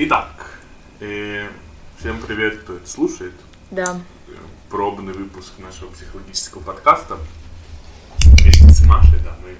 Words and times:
Итак, 0.00 0.52
э, 1.00 1.48
всем 1.98 2.22
привет, 2.22 2.60
кто 2.60 2.76
это 2.76 2.88
слушает. 2.88 3.32
Да. 3.72 4.00
Пробный 4.70 5.12
выпуск 5.12 5.54
нашего 5.58 5.90
психологического 5.90 6.62
подкаста. 6.62 7.18
Вместе 8.24 8.68
с 8.68 8.82
Машей, 8.82 9.18
да, 9.24 9.34
мы 9.42 9.56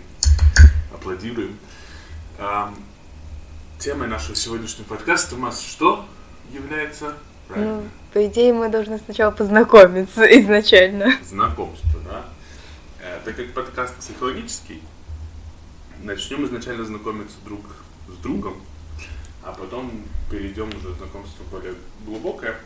аплодируем. 0.95 1.59
Эм, 2.38 2.77
темой 3.80 4.06
нашего 4.06 4.37
сегодняшнего 4.37 4.87
подкаста 4.87 5.35
у 5.35 5.38
нас 5.38 5.60
что 5.60 6.06
является? 6.52 7.14
Правильно. 7.48 7.74
Ну, 7.78 7.88
по 8.12 8.24
идее, 8.24 8.52
мы 8.52 8.68
должны 8.68 8.98
сначала 8.98 9.32
познакомиться 9.32 10.22
изначально. 10.40 11.14
Знакомство, 11.24 11.98
да. 12.08 12.24
Э, 13.02 13.18
так 13.24 13.34
как 13.34 13.52
подкаст 13.54 13.96
психологический, 13.96 14.84
начнем 16.00 16.46
изначально 16.46 16.84
знакомиться 16.84 17.38
друг 17.45 17.62
с 18.06 18.23
другом, 18.23 18.62
а 19.48 19.52
потом 19.55 20.05
перейдем 20.30 20.69
уже 20.69 20.92
знакомство 20.95 21.43
более 21.51 21.75
глубокое. 22.05 22.61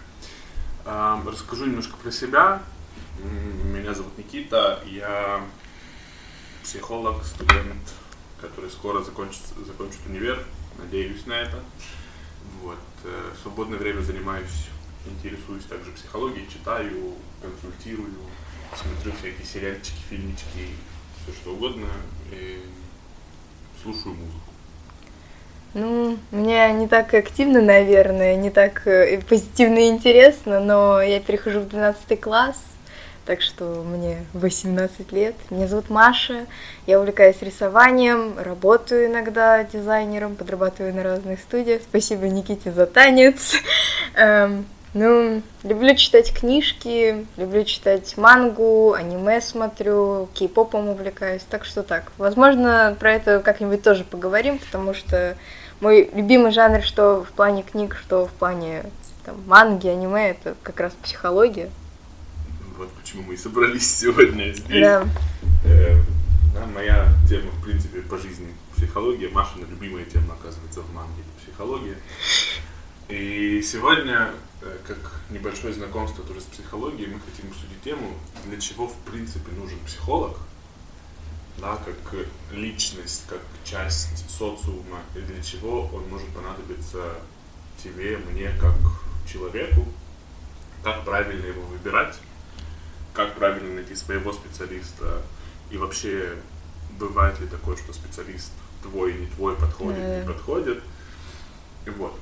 А, 0.84 1.22
расскажу 1.24 1.66
немножко 1.66 1.96
про 1.96 2.10
себя. 2.10 2.60
Меня 3.64 3.95
зовут 3.95 4.18
Никита, 4.18 4.82
я 4.86 5.46
психолог, 6.64 7.24
студент, 7.24 7.95
который 8.41 8.68
скоро 8.68 9.00
закончит, 9.02 9.42
закончит 9.64 10.00
универ, 10.08 10.45
надеюсь 10.77 11.24
на 11.27 11.34
это. 11.34 11.62
Вот. 12.60 12.78
Э, 13.05 13.30
в 13.36 13.42
свободное 13.42 13.78
время 13.78 14.00
занимаюсь, 14.00 14.69
интересуюсь 15.06 15.64
также 15.66 15.92
психологией, 15.92 16.48
читаю, 16.48 17.14
консультирую, 17.41 18.10
смотрю 18.74 19.12
всякие 19.20 19.46
сериальчики, 19.46 20.00
фильмички, 20.10 20.74
все 21.22 21.33
что 21.33 21.52
угодно, 21.52 21.86
и 22.33 22.60
слушаю 23.83 24.14
музыку. 24.14 24.52
Ну, 25.74 26.18
мне 26.30 26.70
не 26.72 26.86
так 26.86 27.14
активно, 27.14 27.62
наверное, 27.62 28.36
не 28.36 28.50
так 28.50 28.86
э, 28.86 29.18
позитивно 29.26 29.78
и 29.78 29.88
интересно, 29.88 30.60
но 30.60 31.00
я 31.00 31.19
перехожу 31.19 31.60
в 31.60 31.69
12 31.69 32.20
класс, 32.20 32.56
так 33.24 33.41
что 33.41 33.82
мне 33.82 34.19
18 34.34 35.12
лет. 35.12 35.34
Меня 35.48 35.66
зовут 35.66 35.88
Маша, 35.88 36.44
я 36.86 37.00
увлекаюсь 37.00 37.41
рисованием, 37.41 38.34
работаю 38.38 39.06
иногда 39.06 39.64
дизайнером, 39.64 40.36
подрабатываю 40.36 40.94
на 40.94 41.02
разных 41.02 41.41
студиях. 41.41 41.80
Спасибо 41.82 42.28
Никите 42.28 42.70
за 42.70 42.84
танец. 42.84 43.54
Эм, 44.14 44.66
ну, 44.92 45.41
люблю 45.62 45.94
читать 45.94 46.34
книжки, 46.34 47.25
люблю 47.38 47.64
читать 47.64 48.14
мангу, 48.19 48.92
аниме 48.92 49.41
смотрю, 49.41 50.28
кей-попом 50.34 50.91
увлекаюсь, 50.91 51.42
так 51.48 51.64
что 51.64 51.82
так. 51.82 52.12
Возможно, 52.19 52.94
про 53.00 53.14
это 53.14 53.41
как-нибудь 53.41 53.82
тоже 53.82 54.04
поговорим, 54.04 54.58
потому 54.58 54.92
что 54.92 55.38
мой 55.83 56.08
любимый 56.14 56.52
жанр, 56.52 56.83
что 56.83 57.25
в 57.25 57.33
плане 57.33 57.64
книг, 57.64 57.97
что 58.00 58.27
в 58.27 58.30
плане 58.30 58.84
там, 59.25 59.36
манги, 59.47 59.88
аниме, 59.88 60.30
это 60.30 60.55
как 60.62 60.78
раз 60.78 60.92
психология. 61.02 61.70
Вот 62.78 62.88
почему 62.92 63.25
мы 63.25 63.34
и 63.34 63.36
собрались 63.36 63.98
сегодня 63.98 64.53
здесь. 64.53 64.80
Да. 64.80 65.05
Э, 65.64 65.97
да, 66.55 66.66
моя 66.72 67.08
тема, 67.28 67.50
в 67.50 67.64
принципе, 67.64 68.00
по 68.03 68.16
жизни 68.16 68.47
психология. 68.77 69.28
Машина 69.28 69.66
любимая 69.69 70.05
тема, 70.05 70.34
оказывается, 70.41 70.83
в 70.83 70.94
манге 70.94 71.22
психология. 71.42 71.97
И 73.08 73.60
сегодня, 73.62 74.30
э, 74.62 74.77
как 74.86 75.20
небольшое 75.30 75.75
знакомство 75.75 76.25
тоже 76.25 76.42
с 76.42 76.44
психологией, 76.44 77.12
мы 77.12 77.19
хотим 77.19 77.50
обсудить 77.50 77.83
тему, 77.83 78.14
для 78.47 78.60
чего, 78.60 78.86
в 78.86 78.97
принципе, 79.10 79.50
нужен 79.56 79.78
психолог– 79.84 80.38
да, 81.58 81.77
как 81.77 82.14
личность, 82.53 83.25
как 83.28 83.41
часть 83.64 84.28
социума, 84.31 85.00
и 85.14 85.20
для 85.20 85.42
чего 85.42 85.91
он 85.92 86.09
может 86.09 86.28
понадобиться 86.28 87.14
тебе, 87.83 88.17
мне, 88.17 88.50
как 88.61 88.75
человеку, 89.31 89.86
как 90.83 91.05
правильно 91.05 91.47
его 91.47 91.62
выбирать, 91.62 92.19
как 93.12 93.34
правильно 93.34 93.75
найти 93.75 93.94
своего 93.94 94.32
специалиста, 94.32 95.22
и 95.71 95.76
вообще 95.76 96.37
бывает 96.99 97.38
ли 97.41 97.47
такое, 97.47 97.76
что 97.76 97.93
специалист 97.93 98.53
твой, 98.82 99.15
не 99.15 99.26
твой, 99.26 99.56
подходит, 99.56 100.21
не 100.21 100.26
подходит. 100.26 100.82
И 101.87 101.91
вот. 101.91 102.19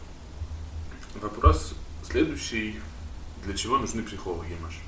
Вопрос 1.20 1.74
следующий. 2.04 2.80
Для 3.44 3.56
чего 3.56 3.78
нужны 3.78 4.02
психологи, 4.02 4.54
Маша? 4.62 4.80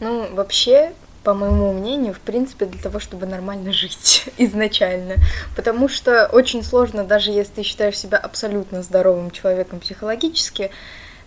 Ну, 0.00 0.34
вообще, 0.34 0.94
по 1.24 1.32
моему 1.32 1.72
мнению, 1.72 2.12
в 2.12 2.20
принципе, 2.20 2.66
для 2.66 2.80
того, 2.80 3.00
чтобы 3.00 3.26
нормально 3.26 3.72
жить 3.72 4.28
изначально. 4.38 5.16
Потому 5.56 5.88
что 5.88 6.26
очень 6.26 6.62
сложно, 6.62 7.02
даже 7.02 7.30
если 7.30 7.54
ты 7.54 7.62
считаешь 7.62 7.98
себя 7.98 8.18
абсолютно 8.18 8.82
здоровым 8.82 9.30
человеком 9.30 9.80
психологически, 9.80 10.70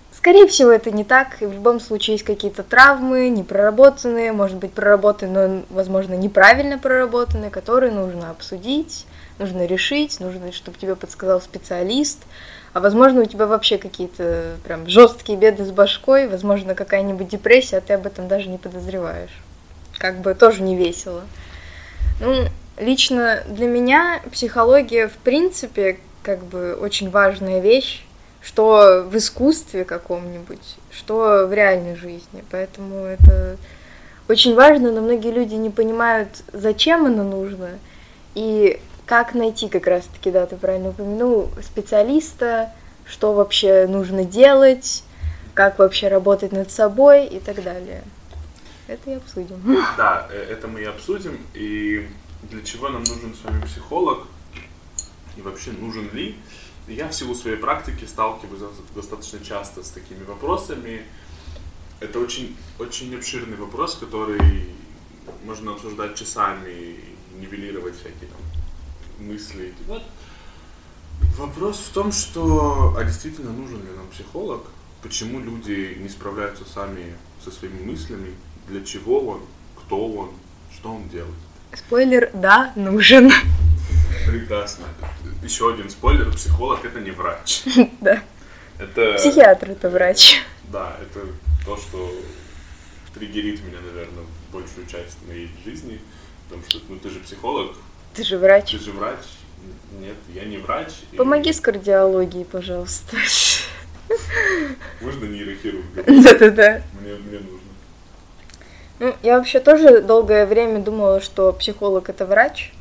Скорее 0.09 0.47
всего, 0.47 0.71
это 0.71 0.89
не 0.89 1.03
так, 1.03 1.43
и 1.43 1.45
в 1.45 1.53
любом 1.53 1.79
случае 1.79 2.15
есть 2.15 2.25
какие-то 2.25 2.63
травмы, 2.63 3.29
непроработанные, 3.29 4.31
может 4.31 4.57
быть, 4.57 4.73
проработанные, 4.73 5.47
но, 5.47 5.63
возможно, 5.69 6.15
неправильно 6.15 6.79
проработанные, 6.79 7.51
которые 7.51 7.91
нужно 7.91 8.31
обсудить, 8.31 9.05
нужно 9.37 9.67
решить, 9.67 10.19
нужно, 10.19 10.51
чтобы 10.51 10.79
тебе 10.79 10.95
подсказал 10.95 11.39
специалист, 11.39 12.17
а 12.73 12.79
возможно, 12.79 13.21
у 13.21 13.25
тебя 13.25 13.45
вообще 13.45 13.77
какие-то 13.77 14.55
прям 14.63 14.87
жесткие 14.87 15.37
беды 15.37 15.63
с 15.63 15.71
башкой, 15.71 16.27
возможно, 16.27 16.73
какая-нибудь 16.73 17.27
депрессия, 17.27 17.77
а 17.77 17.81
ты 17.81 17.93
об 17.93 18.07
этом 18.07 18.27
даже 18.27 18.49
не 18.49 18.57
подозреваешь 18.57 19.43
как 19.97 20.19
бы 20.19 20.33
тоже 20.33 20.61
не 20.61 20.75
весело. 20.75 21.23
Ну, 22.19 22.45
лично 22.77 23.43
для 23.47 23.67
меня 23.67 24.21
психология, 24.31 25.07
в 25.07 25.17
принципе, 25.17 25.99
как 26.23 26.43
бы 26.43 26.75
очень 26.75 27.09
важная 27.09 27.59
вещь, 27.59 28.05
что 28.41 29.05
в 29.09 29.17
искусстве 29.17 29.85
каком-нибудь, 29.85 30.77
что 30.91 31.45
в 31.47 31.53
реальной 31.53 31.95
жизни. 31.95 32.43
Поэтому 32.51 33.03
это 33.03 33.57
очень 34.29 34.55
важно, 34.55 34.91
но 34.91 35.01
многие 35.01 35.31
люди 35.31 35.55
не 35.55 35.69
понимают, 35.69 36.29
зачем 36.53 37.05
оно 37.05 37.23
нужно 37.23 37.71
и 38.35 38.79
как 39.05 39.33
найти 39.33 39.69
как 39.69 39.87
раз-таки, 39.87 40.31
да, 40.31 40.45
ты 40.45 40.57
правильно 40.57 40.89
упомянул, 40.89 41.49
специалиста, 41.63 42.71
что 43.05 43.33
вообще 43.33 43.87
нужно 43.87 44.25
делать, 44.25 45.03
как 45.53 45.79
вообще 45.79 46.09
работать 46.09 46.51
над 46.51 46.69
собой 46.71 47.25
и 47.25 47.39
так 47.39 47.63
далее. 47.63 48.03
Это 48.87 49.11
и 49.11 49.13
обсудим. 49.15 49.61
Да, 49.97 50.27
э, 50.31 50.35
это 50.35 50.67
мы 50.67 50.81
и 50.81 50.85
обсудим. 50.85 51.39
И 51.53 52.07
для 52.43 52.63
чего 52.63 52.89
нам 52.89 53.03
нужен 53.03 53.35
с 53.35 53.43
вами 53.43 53.63
психолог? 53.65 54.27
И 55.35 55.41
вообще 55.41 55.71
нужен 55.71 56.09
ли? 56.13 56.37
Я 56.87 57.09
в 57.09 57.13
силу 57.13 57.35
своей 57.35 57.57
практики 57.57 58.05
сталкиваюсь 58.05 58.61
достаточно 58.95 59.39
часто 59.43 59.83
с 59.83 59.89
такими 59.89 60.23
вопросами. 60.23 61.03
Это 61.99 62.19
очень, 62.19 62.55
очень 62.79 63.13
обширный 63.15 63.57
вопрос, 63.57 63.95
который 63.95 64.69
можно 65.43 65.73
обсуждать 65.73 66.15
часами, 66.15 66.95
нивелировать 67.37 67.95
всякие 67.95 68.29
там 68.29 69.27
мысли. 69.27 69.73
Вот. 69.87 70.03
Вопрос 71.37 71.79
в 71.79 71.93
том, 71.93 72.11
что 72.11 72.95
а 72.97 73.03
действительно 73.03 73.51
нужен 73.51 73.79
ли 73.79 73.91
нам 73.95 74.07
психолог? 74.07 74.63
Почему 75.01 75.39
люди 75.39 75.97
не 75.99 76.07
справляются 76.07 76.63
сами 76.63 77.17
со 77.43 77.51
своими 77.51 77.83
мыслями? 77.83 78.33
Для 78.67 78.83
чего 78.83 79.19
он, 79.27 79.41
кто 79.77 80.07
он, 80.07 80.31
что 80.73 80.93
он 80.93 81.07
делает. 81.09 81.33
Спойлер, 81.73 82.29
да, 82.33 82.71
нужен. 82.75 83.31
Прекрасно. 84.25 84.85
Еще 85.43 85.73
один 85.73 85.89
спойлер, 85.89 86.31
психолог 86.33 86.83
это 86.85 86.99
не 86.99 87.11
врач. 87.11 87.63
Да. 88.01 88.23
Это... 88.79 89.13
Психиатр 89.15 89.71
это 89.71 89.89
врач. 89.89 90.41
Да, 90.71 90.95
это 91.01 91.25
то, 91.65 91.77
что 91.77 92.13
триггерит 93.15 93.63
меня, 93.63 93.79
наверное, 93.81 94.25
большую 94.51 94.85
часть 94.85 95.17
моей 95.27 95.49
жизни. 95.65 95.99
Потому 96.47 96.63
что, 96.67 96.79
ну, 96.87 96.97
ты 96.97 97.09
же 97.09 97.19
психолог. 97.19 97.75
Ты 98.13 98.23
же 98.23 98.37
врач. 98.37 98.71
Ты 98.71 98.79
же 98.79 98.91
врач. 98.91 99.19
Нет, 99.99 100.15
я 100.33 100.45
не 100.45 100.57
врач. 100.57 100.93
Помоги 101.17 101.49
и... 101.49 101.53
с 101.53 101.59
кардиологией, 101.59 102.45
пожалуйста. 102.45 103.17
Можно 105.01 105.25
нейрохирурга? 105.25 106.03
Да-да-да. 106.23 106.81
Мне, 107.01 107.15
мне 107.15 107.39
нужно. 107.39 107.56
Ну, 108.99 109.13
я 109.21 109.37
вообще 109.37 109.59
тоже 109.59 110.01
долгое 110.01 110.45
время 110.45 110.79
думала, 110.79 111.21
что 111.21 111.53
психолог 111.53 112.09
это 112.09 112.25
врач. 112.25 112.73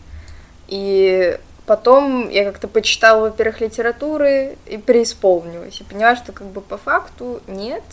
И 0.69 1.39
потом 1.67 2.29
я 2.31 2.45
как-то 2.45 2.69
почитала, 2.69 3.29
во-первых, 3.29 3.61
литературы 3.61 4.57
и 4.67 4.79
преисполнилась. 4.79 5.81
И 5.81 5.85
поняла, 5.85 6.17
что 6.17 6.33
как 6.33 6.47
бы 6.47 6.61
по 6.61 6.79
факту 6.79 7.41
нет. 7.47 7.85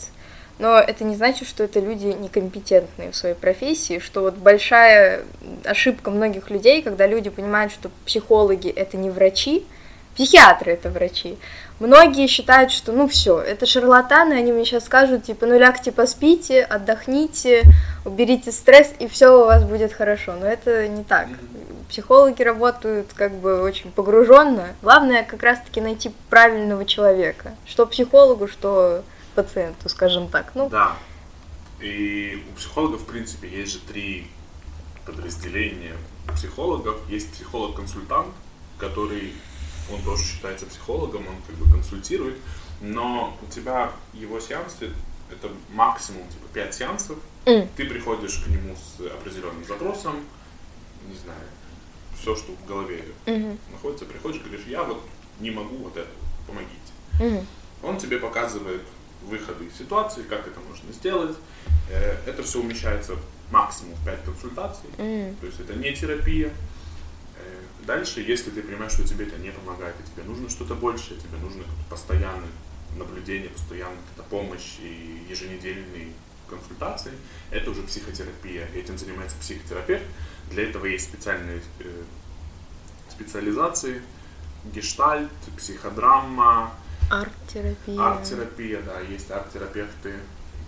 Но 0.58 0.78
это 0.78 1.04
не 1.04 1.16
значит, 1.16 1.48
что 1.48 1.64
это 1.64 1.80
люди 1.80 2.06
некомпетентные 2.06 3.10
в 3.10 3.16
своей 3.16 3.34
профессии, 3.34 3.98
что 3.98 4.22
вот 4.22 4.34
большая 4.34 5.22
ошибка 5.64 6.10
многих 6.10 6.48
людей, 6.48 6.80
когда 6.80 7.06
люди 7.06 7.28
понимают, 7.28 7.72
что 7.72 7.90
психологи 8.06 8.70
это 8.70 8.96
не 8.96 9.10
врачи, 9.10 9.66
Психиатры 10.14 10.72
это 10.72 10.90
врачи. 10.90 11.36
Многие 11.80 12.28
считают, 12.28 12.70
что 12.70 12.92
ну 12.92 13.08
все, 13.08 13.40
это 13.40 13.66
шарлатаны, 13.66 14.34
они 14.34 14.52
мне 14.52 14.64
сейчас 14.64 14.84
скажут, 14.84 15.24
типа, 15.24 15.46
ну 15.46 15.58
лягте, 15.58 15.90
поспите, 15.90 16.62
отдохните, 16.62 17.64
уберите 18.04 18.52
стресс, 18.52 18.92
и 19.00 19.08
все 19.08 19.42
у 19.42 19.44
вас 19.46 19.64
будет 19.64 19.92
хорошо. 19.92 20.34
Но 20.38 20.46
это 20.46 20.86
не 20.86 21.02
так. 21.02 21.28
Психологи 21.88 22.42
работают 22.42 23.12
как 23.14 23.32
бы 23.32 23.60
очень 23.60 23.90
погруженно. 23.90 24.68
Главное 24.82 25.24
как 25.24 25.42
раз-таки 25.42 25.80
найти 25.80 26.12
правильного 26.30 26.84
человека. 26.84 27.54
Что 27.66 27.86
психологу, 27.86 28.46
что 28.46 29.02
пациенту, 29.34 29.88
скажем 29.88 30.28
так. 30.28 30.52
Ну, 30.54 30.68
Да. 30.68 30.96
И 31.80 32.42
у 32.50 32.56
психологов, 32.56 33.02
в 33.02 33.06
принципе, 33.06 33.48
есть 33.48 33.72
же 33.72 33.78
три 33.80 34.28
подразделения 35.04 35.94
психологов. 36.34 36.96
Есть 37.08 37.32
психолог-консультант, 37.32 38.28
который, 38.78 39.34
он 39.92 40.02
тоже 40.02 40.24
считается 40.24 40.66
психологом, 40.66 41.26
он 41.28 41.34
как 41.46 41.56
бы 41.56 41.70
консультирует, 41.70 42.36
но 42.80 43.36
у 43.46 43.50
тебя 43.52 43.92
его 44.12 44.40
сеансы, 44.40 44.90
это 45.30 45.50
максимум 45.72 46.26
типа 46.28 46.46
5 46.52 46.74
сеансов, 46.74 47.18
М. 47.46 47.68
ты 47.76 47.84
приходишь 47.86 48.38
к 48.38 48.46
нему 48.48 48.74
с 48.76 49.00
определенным 49.00 49.64
запросом, 49.66 50.16
не 51.08 51.16
знаю, 51.16 51.40
все, 52.18 52.34
что 52.36 52.52
в 52.52 52.66
голове 52.66 53.04
Мгм. 53.26 53.58
находится, 53.72 54.04
приходишь, 54.06 54.40
говоришь, 54.42 54.64
я 54.66 54.82
вот 54.82 55.02
не 55.40 55.50
могу 55.50 55.76
вот 55.76 55.96
это, 55.96 56.08
помогите. 56.46 56.74
Мгм. 57.20 57.46
Он 57.82 57.98
тебе 57.98 58.18
показывает 58.18 58.82
выходы 59.22 59.66
из 59.66 59.76
ситуации, 59.76 60.22
как 60.22 60.46
это 60.46 60.60
можно 60.60 60.92
сделать. 60.92 61.36
Э, 61.90 62.16
Это 62.26 62.42
все 62.42 62.60
умещается 62.60 63.16
максимум 63.50 63.94
в 63.94 64.04
5 64.04 64.24
консультаций, 64.24 64.88
М. 64.98 65.34
то 65.36 65.46
есть 65.46 65.60
это 65.60 65.74
не 65.74 65.92
терапия. 65.92 66.50
Дальше, 67.86 68.20
если 68.20 68.50
ты 68.50 68.62
понимаешь, 68.62 68.92
что 68.92 69.04
тебе 69.06 69.26
это 69.26 69.36
не 69.38 69.50
помогает, 69.50 69.94
и 70.00 70.10
тебе 70.10 70.26
нужно 70.26 70.48
что-то 70.48 70.74
большее, 70.74 71.20
тебе 71.20 71.36
нужно 71.38 71.64
постоянное 71.90 72.48
наблюдение, 72.96 73.50
постоянная 73.50 73.98
помощь 74.30 74.78
и 74.80 75.26
еженедельные 75.28 76.08
консультации, 76.48 77.12
это 77.50 77.70
уже 77.70 77.82
психотерапия. 77.82 78.66
Этим 78.74 78.96
занимается 78.96 79.36
психотерапевт. 79.38 80.04
Для 80.50 80.64
этого 80.68 80.86
есть 80.86 81.04
специальные 81.08 81.60
э, 81.80 82.02
специализации, 83.10 84.02
гештальт, 84.72 85.30
психодрама, 85.56 86.72
Арт-терапия. 87.10 88.00
Арт-терапия, 88.00 88.80
да, 88.80 89.00
есть 89.00 89.30
арт-терапевты. 89.30 90.14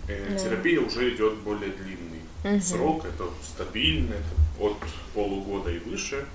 Э, 0.07 0.29
Да. 0.29 0.37
Терапия 0.37 0.79
уже 0.79 1.15
идет 1.15 1.35
более 1.37 1.71
длинный 1.71 2.21
Мгм. 2.43 2.61
срок, 2.61 3.05
это 3.05 3.27
стабильно, 3.43 4.13
это 4.13 4.63
от 4.63 4.77
полугода 5.15 5.71
и 5.71 5.79
выше, 5.79 6.25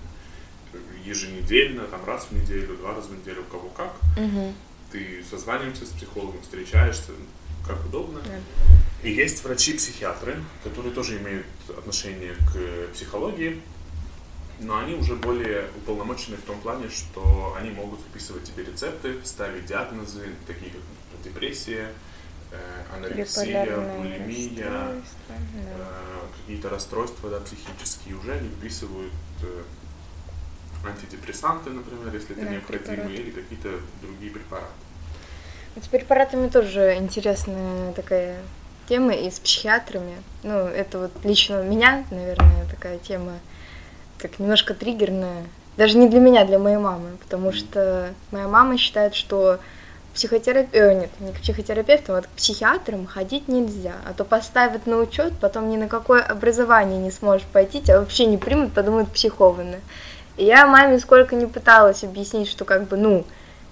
еженедельно, 1.05 1.85
там 1.85 2.05
раз 2.05 2.27
в 2.31 2.33
неделю, 2.33 2.77
два 2.77 2.95
раза 2.95 3.09
в 3.09 3.19
неделю, 3.19 3.43
у 3.43 3.51
кого 3.51 3.69
как. 3.71 3.93
Мгм. 4.17 4.55
Ты 4.91 5.25
созваниваешься 5.29 5.87
с 5.87 5.91
психологом, 5.91 6.41
встречаешься, 6.43 7.13
как 7.67 7.85
удобно. 7.87 8.21
Да. 8.25 9.09
И 9.09 9.13
есть 9.13 9.43
врачи-психиатры, 9.43 10.43
которые 10.63 10.93
тоже 10.93 11.19
имеют 11.19 11.47
отношение 11.69 12.35
к 12.35 12.93
психологии, 12.93 13.61
но 14.61 14.79
они 14.79 14.95
уже 14.95 15.17
более 15.17 15.69
уполномочены 15.77 16.37
в 16.37 16.43
том 16.43 16.61
плане, 16.61 16.89
что 16.89 17.57
они 17.59 17.71
могут 17.71 18.01
выписывать 18.01 18.45
тебе 18.45 18.65
рецепты, 18.65 19.17
ставить 19.25 19.67
диагнозы, 19.67 20.31
такие 20.47 20.71
как 20.71 21.23
депрессия, 21.25 21.93
э, 22.51 22.57
анорексия, 22.95 23.77
булимия, 23.97 24.71
да. 24.71 25.03
э, 25.29 26.21
какие-то 26.41 26.69
расстройства 26.69 27.31
да, 27.31 27.41
психические, 27.41 28.17
уже 28.17 28.33
они 28.33 28.49
выписывают 28.49 29.13
э, 29.43 29.63
антидепрессанты, 30.93 31.71
например, 31.71 32.15
если 32.15 32.37
это 32.37 32.45
Да, 32.45 32.51
необходимо, 32.51 32.85
препараты. 32.87 33.15
или 33.15 33.31
какие-то 33.31 33.69
другие 34.03 34.31
препараты. 34.33 34.73
С 35.83 35.87
препаратами 35.89 36.49
тоже 36.49 36.97
интересная 36.97 37.93
такая 37.93 38.37
тема, 38.89 39.13
и 39.13 39.31
с 39.31 39.39
психиатрами. 39.39 40.15
Ну, 40.43 40.55
это 40.67 40.99
вот 40.99 41.13
лично 41.25 41.61
у 41.61 41.65
меня, 41.65 42.05
наверное, 42.11 42.67
такая 42.71 42.99
тема, 42.99 43.33
как 44.19 44.39
немножко 44.39 44.75
триггерная. 44.75 45.45
Даже 45.79 45.97
не 45.97 46.09
для 46.09 46.21
меня, 46.21 46.45
для 46.45 46.59
моей 46.59 46.77
мамы, 46.77 47.17
потому 47.23 47.53
что 47.53 48.13
моя 48.31 48.47
мама 48.49 48.77
считает, 48.77 49.15
что 49.15 49.59
психотерапевт, 50.13 50.75
нет, 50.75 51.11
не 51.21 51.33
к 51.33 51.41
психотерапевтам, 51.41 52.15
а 52.15 52.19
вот 52.19 52.27
к 52.27 52.31
психиатрам 52.31 53.07
ходить 53.07 53.49
нельзя, 53.49 53.95
а 54.07 54.13
то 54.13 54.25
поставят 54.27 54.87
на 54.87 54.99
учет, 54.99 55.33
потом 55.41 55.71
ни 55.71 55.79
на 55.79 55.89
какое 55.89 56.21
образование 56.23 56.99
не 56.99 57.11
сможешь 57.11 57.47
пойти, 57.47 57.81
тебя 57.81 57.99
вообще 58.01 58.27
не 58.27 58.37
примут, 58.37 58.75
подумают 58.75 59.11
психованно. 59.11 59.79
И 60.43 60.45
я 60.45 60.67
маме 60.67 60.99
сколько 60.99 61.37
не 61.37 61.47
пыталась 61.47 62.03
объяснить, 62.03 62.51
что 62.51 62.65
как 62.65 62.89
бы, 62.89 62.97
ну, 62.97 63.25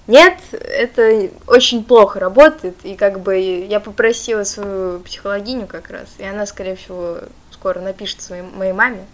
нет, 0.06 0.38
это 0.52 1.28
очень 1.48 1.82
плохо 1.82 2.20
работает, 2.20 2.76
и 2.84 2.94
как 2.94 3.18
бы 3.18 3.36
я 3.36 3.80
попросила 3.80 4.44
свою 4.44 5.00
психологиню 5.00 5.66
как 5.66 5.90
раз, 5.90 6.06
и 6.18 6.24
она, 6.24 6.46
скорее 6.46 6.76
всего, 6.76 7.18
скоро 7.50 7.80
напишет 7.80 8.22
своей 8.22 8.42
моей 8.42 8.72
маме, 8.72 9.04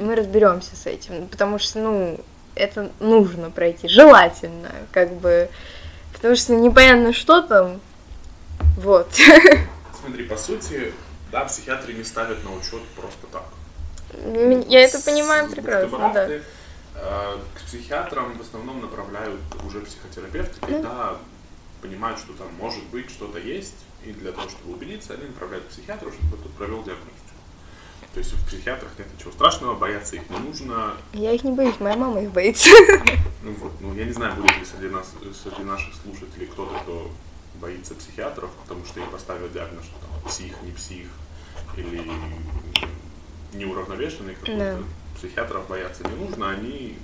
и 0.00 0.02
мы 0.02 0.16
разберемся 0.16 0.74
с 0.74 0.86
этим, 0.86 1.28
потому 1.28 1.60
что, 1.60 1.78
ну, 1.78 2.18
это 2.56 2.90
нужно 2.98 3.52
пройти, 3.52 3.86
желательно, 3.86 4.72
как 4.90 5.12
бы, 5.12 5.48
потому 6.12 6.34
что 6.34 6.56
непонятно, 6.56 7.12
что 7.12 7.40
там, 7.40 7.80
вот. 8.78 9.12
Смотри, 10.04 10.24
по 10.24 10.36
сути, 10.36 10.92
да, 11.30 11.44
психиатры 11.44 11.92
не 11.92 12.02
ставят 12.02 12.42
на 12.42 12.52
учет 12.52 12.82
просто 12.96 13.28
так. 13.30 13.44
Я 14.68 14.80
это 14.80 15.00
понимаю 15.00 15.48
прекрасно, 15.48 16.10
да. 16.12 16.28
Э, 16.94 17.38
К 17.54 17.60
психиатрам 17.66 18.36
в 18.36 18.40
основном 18.40 18.80
направляют 18.80 19.40
уже 19.66 19.80
психотерапевты, 19.80 20.60
когда 20.60 21.16
понимают, 21.82 22.18
что 22.18 22.32
там 22.32 22.48
может 22.58 22.82
быть 22.84 23.10
что-то 23.10 23.38
есть, 23.38 23.76
и 24.04 24.12
для 24.12 24.32
того, 24.32 24.48
чтобы 24.48 24.74
убедиться, 24.74 25.14
они 25.14 25.26
направляют 25.26 25.66
к 25.66 25.68
психиатру, 25.68 26.10
чтобы 26.12 26.36
тот 26.42 26.52
провел 26.52 26.82
диагностику. 26.82 27.24
То 28.14 28.20
есть 28.20 28.32
в 28.32 28.46
психиатрах 28.46 28.92
нет 28.96 29.08
ничего 29.12 29.32
страшного, 29.32 29.74
бояться 29.74 30.16
их 30.16 30.30
не 30.30 30.38
нужно. 30.38 30.94
Я 31.12 31.32
их 31.32 31.42
не 31.42 31.52
боюсь, 31.52 31.80
моя 31.80 31.96
мама 31.96 32.22
их 32.22 32.30
боится. 32.30 32.68
Ну 33.42 33.52
вот, 33.60 33.72
ну 33.80 33.94
я 33.94 34.06
не 34.06 34.12
знаю, 34.12 34.34
будет 34.36 34.56
ли 34.56 34.64
среди 34.64 34.88
нас, 34.88 35.12
среди 35.42 35.64
наших 35.64 35.94
слушателей 35.94 36.46
кто-то, 36.46 36.78
кто 36.78 37.10
боится 37.60 37.94
психиатров, 37.94 38.50
потому 38.62 38.86
что 38.86 39.00
им 39.00 39.10
поставят 39.10 39.52
диагноз, 39.52 39.84
что 39.84 39.94
там 39.98 40.30
псих, 40.30 40.54
не 40.62 40.72
псих, 40.72 41.08
или 41.76 42.10
неуравновешенный 43.52 44.34
какой-то. 44.34 44.58
Да. 44.58 44.78
Психиатров 45.16 45.68
бояться 45.68 46.02
не 46.06 46.14
нужно, 46.24 46.50
они 46.50 46.98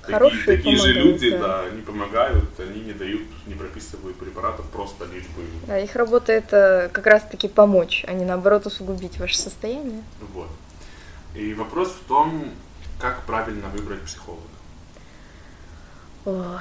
такие, 0.00 0.18
Хорошие 0.18 0.56
такие 0.56 0.76
же 0.76 0.82
помогают, 0.94 1.06
люди, 1.06 1.30
да. 1.30 1.38
да. 1.38 1.60
они 1.62 1.82
помогают, 1.82 2.60
они 2.60 2.80
не 2.80 2.92
дают, 2.92 3.22
не 3.46 3.54
прописывают 3.54 4.16
препаратов 4.18 4.66
просто 4.70 5.04
лишь 5.06 5.24
бы 5.24 5.42
Да, 5.66 5.78
их 5.78 5.94
работа 5.94 6.32
это 6.32 6.90
как 6.92 7.06
раз-таки 7.06 7.48
помочь, 7.48 8.04
а 8.08 8.12
не 8.12 8.24
наоборот 8.24 8.66
усугубить 8.66 9.18
ваше 9.18 9.38
состояние. 9.38 10.02
вот. 10.32 10.48
И 11.34 11.54
вопрос 11.54 11.88
в 11.90 12.06
том, 12.08 12.50
как 13.00 13.22
правильно 13.22 13.68
выбрать 13.68 14.02
психолога. 14.02 14.42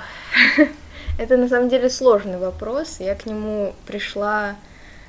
Это 1.18 1.38
на 1.38 1.48
самом 1.48 1.70
деле 1.70 1.90
сложный 1.90 2.38
вопрос. 2.38 2.98
Я 3.00 3.16
к 3.16 3.26
нему 3.26 3.76
пришла. 3.86 4.56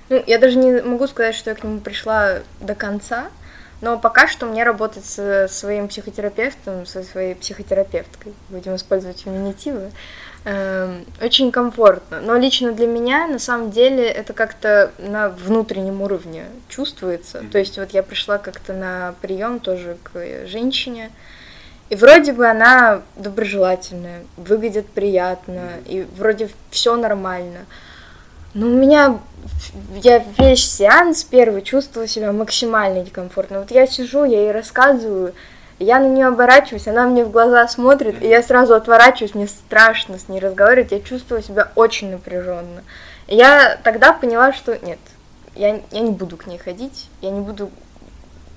Ну, 0.09 0.23
я 0.27 0.39
даже 0.39 0.59
не 0.59 0.83
могу 0.83 1.07
сказать, 1.07 1.35
что 1.35 1.51
я 1.51 1.57
к 1.57 1.65
нему 1.65 1.81
пришла 1.81 2.41
до 2.61 2.75
конца, 2.75 3.31
но 3.83 3.99
пока 3.99 4.29
что 4.29 4.47
мне 4.47 4.63
работать 4.63 5.05
со 5.05 5.49
своим 5.49 5.89
психотерапевтом, 5.89 6.87
со 6.87 7.03
своей 7.03 7.35
психотерапевткой, 7.35 8.33
будем 8.49 8.77
использовать 8.77 9.21
феминитивы, 9.21 9.91
эм, 10.45 11.05
очень 11.21 11.51
комфортно. 11.51 12.21
Но 12.21 12.37
лично 12.37 12.73
для 12.73 12.87
меня, 12.87 13.27
на 13.27 13.41
самом 13.41 13.73
деле, 13.73 14.05
это 14.05 14.33
как-то 14.35 14.93
на 14.99 15.29
внутреннем 15.29 16.01
уровне 16.01 16.45
чувствуется. 16.69 17.39
Мгм. 17.39 17.51
То 17.51 17.59
есть 17.59 17.77
вот 17.77 17.91
я 17.91 18.05
пришла 18.05 18.39
как-то 18.39 18.73
на 18.73 19.17
прием 19.21 19.59
тоже 19.59 19.99
к 20.05 20.47
женщине, 20.47 21.11
и 21.91 21.97
вроде 21.97 22.33
бы 22.33 22.47
она 22.47 23.03
доброжелательная, 23.17 24.23
выглядит 24.37 24.87
приятно, 24.87 25.71
и 25.87 26.07
вроде 26.17 26.49
все 26.71 26.97
нормально. 26.97 27.67
Но 28.55 28.67
у 28.67 28.71
меня, 28.71 29.19
я 30.03 30.25
весь 30.39 30.71
сеанс 30.71 31.25
первый 31.25 31.63
чувствовала 31.63 32.07
себя 32.07 32.33
максимально 32.33 33.03
некомфортно. 33.03 33.61
Вот 33.61 33.71
я 33.71 33.87
сижу, 33.87 34.25
я 34.25 34.43
ей 34.43 34.53
рассказываю, 34.53 35.35
я 35.79 35.99
на 35.99 36.07
нее 36.07 36.27
оборачиваюсь, 36.27 36.87
она 36.87 37.07
мне 37.07 37.25
в 37.25 37.31
глаза 37.31 37.67
смотрит, 37.67 38.23
и 38.23 38.29
я 38.29 38.43
сразу 38.43 38.75
отворачиваюсь, 38.75 39.35
мне 39.35 39.49
страшно 39.49 40.19
с 40.19 40.29
ней 40.29 40.39
разговаривать, 40.39 40.93
я 40.93 41.01
чувствую 41.01 41.43
себя 41.43 41.73
очень 41.75 42.11
напряженно. 42.11 42.83
Я 43.27 43.79
тогда 43.83 44.13
поняла, 44.13 44.53
что 44.53 44.79
нет, 44.85 44.99
я, 45.55 45.81
я 45.91 46.01
не 46.01 46.11
буду 46.11 46.37
к 46.37 46.47
ней 46.47 46.59
ходить, 46.59 47.09
я 47.21 47.31
не 47.31 47.41
буду 47.41 47.71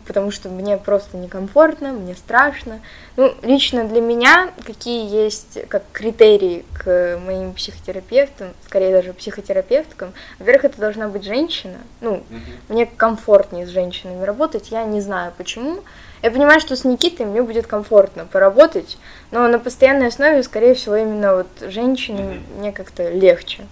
потому 0.06 0.32
что 0.32 0.50
мне 0.50 0.78
просто 0.78 1.18
некомфортно, 1.18 1.92
мне 1.92 2.16
страшно. 2.16 2.80
Ну, 3.18 3.34
лично 3.42 3.86
для 3.86 4.02
меня 4.02 4.52
какие 4.66 5.10
есть 5.10 5.60
как 5.68 5.84
критерии 5.92 6.66
к 6.78 7.20
моим 7.26 7.54
психотерапевтам, 7.54 8.54
скорее 8.66 8.92
даже 8.92 9.14
психотерапевткам. 9.14 10.14
Во-первых, 10.40 10.66
это 10.66 10.80
должна 10.80 11.08
быть 11.08 11.24
женщина. 11.24 11.78
Ну, 12.02 12.24
Мгм. 12.30 12.42
мне 12.70 12.86
комфортнее 12.86 13.66
с 13.66 13.70
женщинами 13.70 14.24
работать, 14.24 14.72
я 14.72 14.84
не 14.86 15.02
знаю 15.02 15.34
почему. 15.38 15.80
Я 16.22 16.32
понимаю, 16.32 16.60
что 16.60 16.76
с 16.76 16.84
Никитой 16.84 17.26
мне 17.26 17.42
будет 17.42 17.68
комфортно 17.68 18.26
поработать, 18.26 18.98
но 19.32 19.48
на 19.48 19.60
постоянной 19.60 20.08
основе, 20.08 20.42
скорее 20.44 20.74
всего, 20.74 20.96
именно 20.96 21.36
вот 21.36 21.48
женщине 21.62 22.24
Мгм. 22.24 22.60
мне 22.60 22.72
как-то 22.72 23.10
легче. 23.10 23.66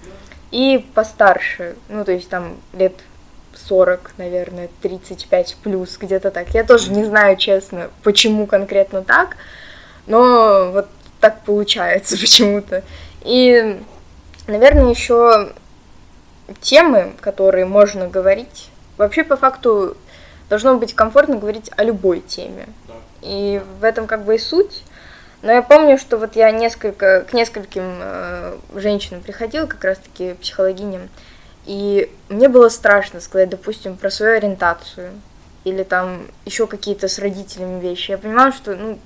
И 0.52 0.86
постарше, 0.94 1.76
ну, 1.90 2.06
то 2.06 2.12
есть 2.12 2.30
там 2.30 2.58
лет 2.74 2.94
40, 3.68 4.14
наверное, 4.18 4.70
35 4.82 5.58
плюс, 5.64 5.98
где-то 5.98 6.32
так. 6.32 6.50
Я 6.50 6.64
тоже 6.64 6.92
не 6.92 7.04
знаю, 7.04 7.38
честно, 7.38 7.90
почему 8.04 8.48
конкретно 8.48 9.04
так, 9.04 9.38
но 10.08 10.72
вот 10.72 10.88
так 11.20 11.42
получается 11.44 12.18
почему-то. 12.22 12.84
И, 13.22 13.80
наверное, 14.48 14.90
еще 14.90 15.54
темы, 16.62 17.14
которые 17.22 17.66
можно 17.66 18.08
говорить. 18.08 18.70
Вообще, 18.98 19.24
по 19.24 19.38
факту, 19.38 19.98
должно 20.50 20.78
быть 20.78 20.94
комфортно 20.94 21.38
говорить 21.38 21.72
о 21.76 21.84
любой 21.84 22.20
теме. 22.20 22.68
И 23.22 23.62
в 23.80 23.84
этом 23.84 24.08
как 24.08 24.26
бы 24.26 24.36
и 24.36 24.38
суть. 24.38 24.84
Но 25.42 25.52
я 25.52 25.62
помню, 25.62 25.98
что 25.98 26.18
вот 26.18 26.36
я 26.36 26.52
несколько, 26.52 27.22
к 27.22 27.34
нескольким 27.34 28.00
э, 28.02 28.58
женщинам 28.76 29.22
приходила, 29.22 29.66
как 29.66 29.84
раз-таки 29.84 30.36
психологиням, 30.36 31.10
и 31.66 32.12
мне 32.30 32.50
было 32.50 32.70
страшно 32.70 33.22
сказать, 33.22 33.50
допустим, 33.50 33.96
про 33.96 34.10
свою 34.10 34.38
ориентацию 34.38 35.12
или 35.64 35.84
там 35.84 36.28
еще 36.46 36.68
какие-то 36.68 37.08
с 37.08 37.20
родителями 37.20 37.80
вещи. 37.80 38.12
Я 38.12 38.18
понимаю, 38.18 38.52
что, 38.52 38.76
ну, 38.76 39.00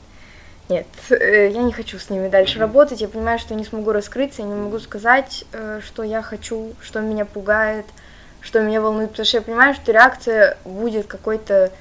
нет, 0.69 0.87
э, 1.11 1.49
я 1.49 1.61
не 1.61 1.71
хочу 1.71 1.99
с 1.99 2.09
ними 2.09 2.29
дальше 2.29 2.59
работать. 2.59 2.99
Я 2.99 3.07
понимаю, 3.07 3.39
что 3.39 3.53
не 3.53 3.63
смогу 3.63 3.91
раскрыться, 3.91 4.41
я 4.41 4.47
не 4.47 4.55
могу 4.55 4.79
сказать, 4.79 5.45
э, 5.53 5.81
что 5.85 6.03
я 6.03 6.21
хочу, 6.21 6.73
что 6.81 6.99
меня 6.99 7.25
пугает, 7.25 7.85
что 8.41 8.61
меня 8.61 8.81
волнует, 8.81 9.11
потому 9.11 9.25
что 9.25 9.37
я 9.37 9.43
понимаю, 9.43 9.75
что 9.75 9.91
реакция 9.91 10.57
будет 10.65 11.07
какой-то, 11.07 11.71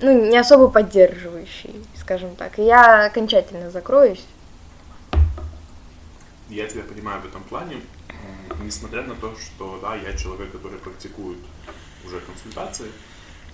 ну, 0.00 0.28
не 0.28 0.38
особо 0.38 0.68
поддерживающей, 0.68 1.84
скажем 1.98 2.36
так. 2.36 2.58
И 2.58 2.62
я 2.62 3.06
окончательно 3.06 3.70
закроюсь. 3.70 4.24
Я 6.48 6.68
тебя 6.68 6.82
понимаю 6.84 7.20
в 7.22 7.26
этом 7.26 7.42
плане, 7.42 7.80
несмотря 8.62 9.02
на 9.02 9.14
то, 9.14 9.36
что 9.36 9.78
да, 9.80 9.94
я 9.96 10.16
человек, 10.16 10.52
который 10.52 10.78
практикует 10.78 11.38
уже 12.04 12.20
консультации, 12.20 12.90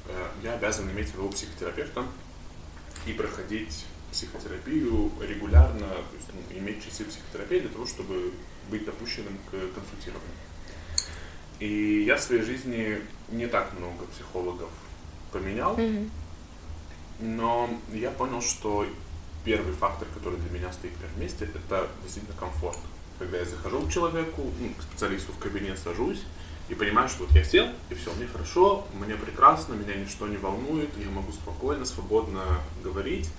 э, 0.07 0.29
я 0.43 0.55
обязан 0.55 0.91
иметь 0.91 1.09
своего 1.09 1.29
психотерапевта 1.29 2.05
и 3.07 3.13
проходить 3.13 3.87
психотерапию 4.11 5.11
регулярно, 5.21 5.89
то 5.89 6.17
есть 6.17 6.29
ну, 6.35 6.59
иметь 6.59 6.85
часы 6.85 7.05
психотерапии 7.05 7.61
для 7.61 7.71
того, 7.71 7.87
чтобы 7.87 8.33
быть 8.71 8.85
допущенным 8.85 9.39
к 9.51 9.75
консультированию. 9.75 10.37
И 11.59 12.03
я 12.07 12.17
в 12.17 12.21
своей 12.21 12.43
жизни 12.43 12.99
не 13.31 13.47
так 13.47 13.73
много 13.79 14.05
психологов 14.07 14.71
поменял, 15.31 15.77
Мгм. 15.77 16.11
но 17.21 17.71
я 17.93 18.11
понял, 18.11 18.43
что 18.43 18.87
первый 19.45 19.73
фактор, 19.73 20.07
который 20.15 20.39
для 20.39 20.51
меня 20.51 20.73
стоит 20.73 20.93
в 20.93 20.99
первом 21.01 21.21
месте, 21.21 21.49
это 21.67 21.89
действительно 22.03 22.37
комфорт. 22.39 22.79
Когда 23.19 23.39
я 23.39 23.45
захожу 23.45 23.81
к 23.83 23.91
человеку, 23.93 24.43
ну, 24.61 24.75
к 24.79 24.83
специалисту 24.83 25.33
в 25.33 25.39
кабинет 25.39 25.79
сажусь 25.79 26.23
и 26.69 26.75
понимаю, 26.75 27.09
что 27.09 27.25
вот 27.25 27.33
я 27.33 27.45
сел, 27.45 27.69
и 27.91 27.95
все, 27.95 28.13
мне 28.15 28.27
хорошо, 28.27 28.87
мне 28.95 29.15
прекрасно, 29.15 29.75
меня 29.75 29.95
ничто 29.95 30.27
не 30.27 30.37
волнует, 30.39 30.91
я 30.97 31.11
могу 31.11 31.33
спокойно, 31.33 31.85
свободно 31.85 32.43
говорить. 32.83 33.31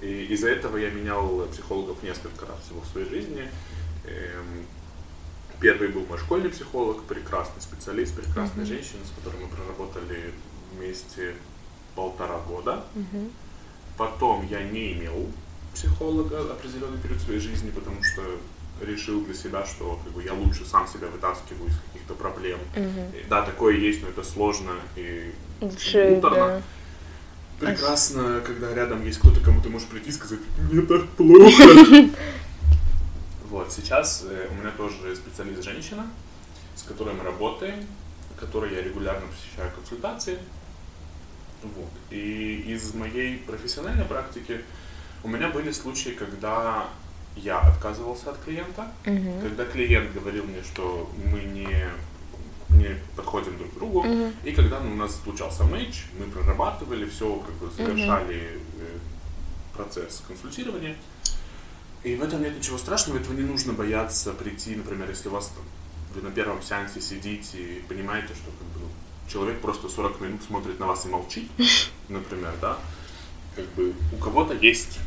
И 0.00 0.26
из-за 0.30 0.48
этого 0.50 0.76
я 0.76 0.90
менял 0.90 1.46
психологов 1.52 2.02
несколько 2.02 2.46
раз 2.46 2.58
всего 2.64 2.80
в 2.80 2.86
своей 2.86 3.08
жизни. 3.08 3.48
Эм, 4.06 4.66
Первый 5.60 5.88
был 5.88 6.04
мой 6.06 6.18
школьный 6.18 6.50
психолог, 6.50 7.04
прекрасный 7.04 7.62
специалист, 7.62 8.14
прекрасная 8.14 8.64
Мгм. 8.64 8.66
женщина, 8.66 9.00
с 9.04 9.10
которой 9.22 9.40
мы 9.42 9.48
проработали 9.48 10.34
вместе 10.72 11.34
полтора 11.94 12.38
года. 12.40 12.84
Мгм. 12.94 13.30
Потом 13.96 14.46
я 14.48 14.62
не 14.62 14.92
имел 14.92 15.30
психолога 15.72 16.40
определенный 16.52 16.98
период 16.98 17.20
своей 17.22 17.40
жизни, 17.40 17.70
потому 17.70 18.02
что 18.02 18.22
решил 18.80 19.24
для 19.24 19.34
себя, 19.34 19.64
что 19.64 20.00
как 20.04 20.12
бы, 20.12 20.22
я 20.22 20.32
лучше 20.34 20.64
сам 20.64 20.86
себя 20.86 21.08
вытаскиваю 21.08 21.68
из 21.68 21.76
каких-то 21.92 22.14
проблем. 22.14 22.58
И 22.76 23.24
Да, 23.28 23.42
такое 23.42 23.76
есть, 23.76 24.02
но 24.02 24.08
это 24.08 24.22
сложно 24.24 24.72
и 24.96 25.32
Лучше, 25.60 26.10
муторно. 26.10 26.62
да. 27.60 27.66
Прекрасно, 27.66 28.42
когда 28.44 28.74
рядом 28.74 29.04
есть 29.04 29.18
кто-то, 29.20 29.40
кому 29.40 29.60
ты 29.62 29.68
можешь 29.68 29.88
прийти 29.88 30.10
и 30.10 30.12
сказать, 30.12 30.40
мне 30.70 30.82
так 30.82 31.08
плохо. 31.10 32.10
Вот, 33.50 33.70
сейчас 33.72 34.24
э, 34.28 34.48
у 34.50 34.54
меня 34.54 34.72
тоже 34.72 35.14
специалист 35.14 35.62
женщина, 35.62 36.08
с 36.74 36.82
которой 36.82 37.14
мы 37.14 37.22
работаем, 37.22 37.86
которой 38.36 38.74
я 38.74 38.82
регулярно 38.82 39.28
посещаю 39.28 39.70
консультации. 39.72 40.38
Вот. 41.62 41.90
И 42.10 42.64
из 42.66 42.94
моей 42.94 43.38
профессиональной 43.38 44.06
практики 44.06 44.60
у 45.22 45.28
меня 45.28 45.50
были 45.50 45.70
случаи, 45.70 46.10
когда 46.10 46.88
я 47.36 47.60
отказывался 47.60 48.30
от 48.30 48.38
клиента, 48.44 48.90
Мгм. 49.04 49.40
когда 49.42 49.64
клиент 49.64 50.12
говорил 50.14 50.44
мне, 50.44 50.62
что 50.62 51.10
мы 51.30 51.40
не, 51.42 51.88
не 52.70 52.96
подходим 53.16 53.56
друг 53.58 53.72
к 53.72 53.74
другу, 53.74 54.02
Мгм. 54.02 54.32
и 54.44 54.52
когда 54.52 54.78
у 54.78 54.94
нас 54.94 55.20
случался 55.22 55.64
матч, 55.64 56.04
мы 56.18 56.26
прорабатывали 56.26 57.08
все, 57.08 57.34
как 57.36 57.54
бы 57.56 57.70
завершали 57.70 58.60
э, 58.78 58.98
процесс 59.76 60.22
консультирования. 60.28 60.96
И 62.04 62.14
в 62.16 62.22
этом 62.22 62.42
нет 62.42 62.56
ничего 62.56 62.76
страшного, 62.78 63.18
этого 63.18 63.32
не 63.34 63.42
нужно 63.42 63.72
бояться 63.72 64.32
прийти, 64.32 64.76
например, 64.76 65.08
если 65.08 65.28
у 65.28 65.32
вас 65.32 65.48
там, 65.48 65.64
вы 66.14 66.22
на 66.22 66.30
первом 66.34 66.62
сеансе 66.62 67.00
сидите 67.00 67.58
и 67.58 67.80
понимаете, 67.88 68.28
что 68.34 68.50
как 68.50 68.68
бы, 68.82 68.86
человек 69.28 69.60
просто 69.60 69.88
40 69.88 70.20
минут 70.20 70.42
смотрит 70.42 70.78
на 70.78 70.86
вас 70.86 71.06
и 71.06 71.08
молчит, 71.08 71.50
например, 72.08 72.54
да, 72.60 72.78
как 73.56 73.64
бы 73.74 73.92
у 74.12 74.16
кого-то 74.16 74.52
есть, 74.54 74.98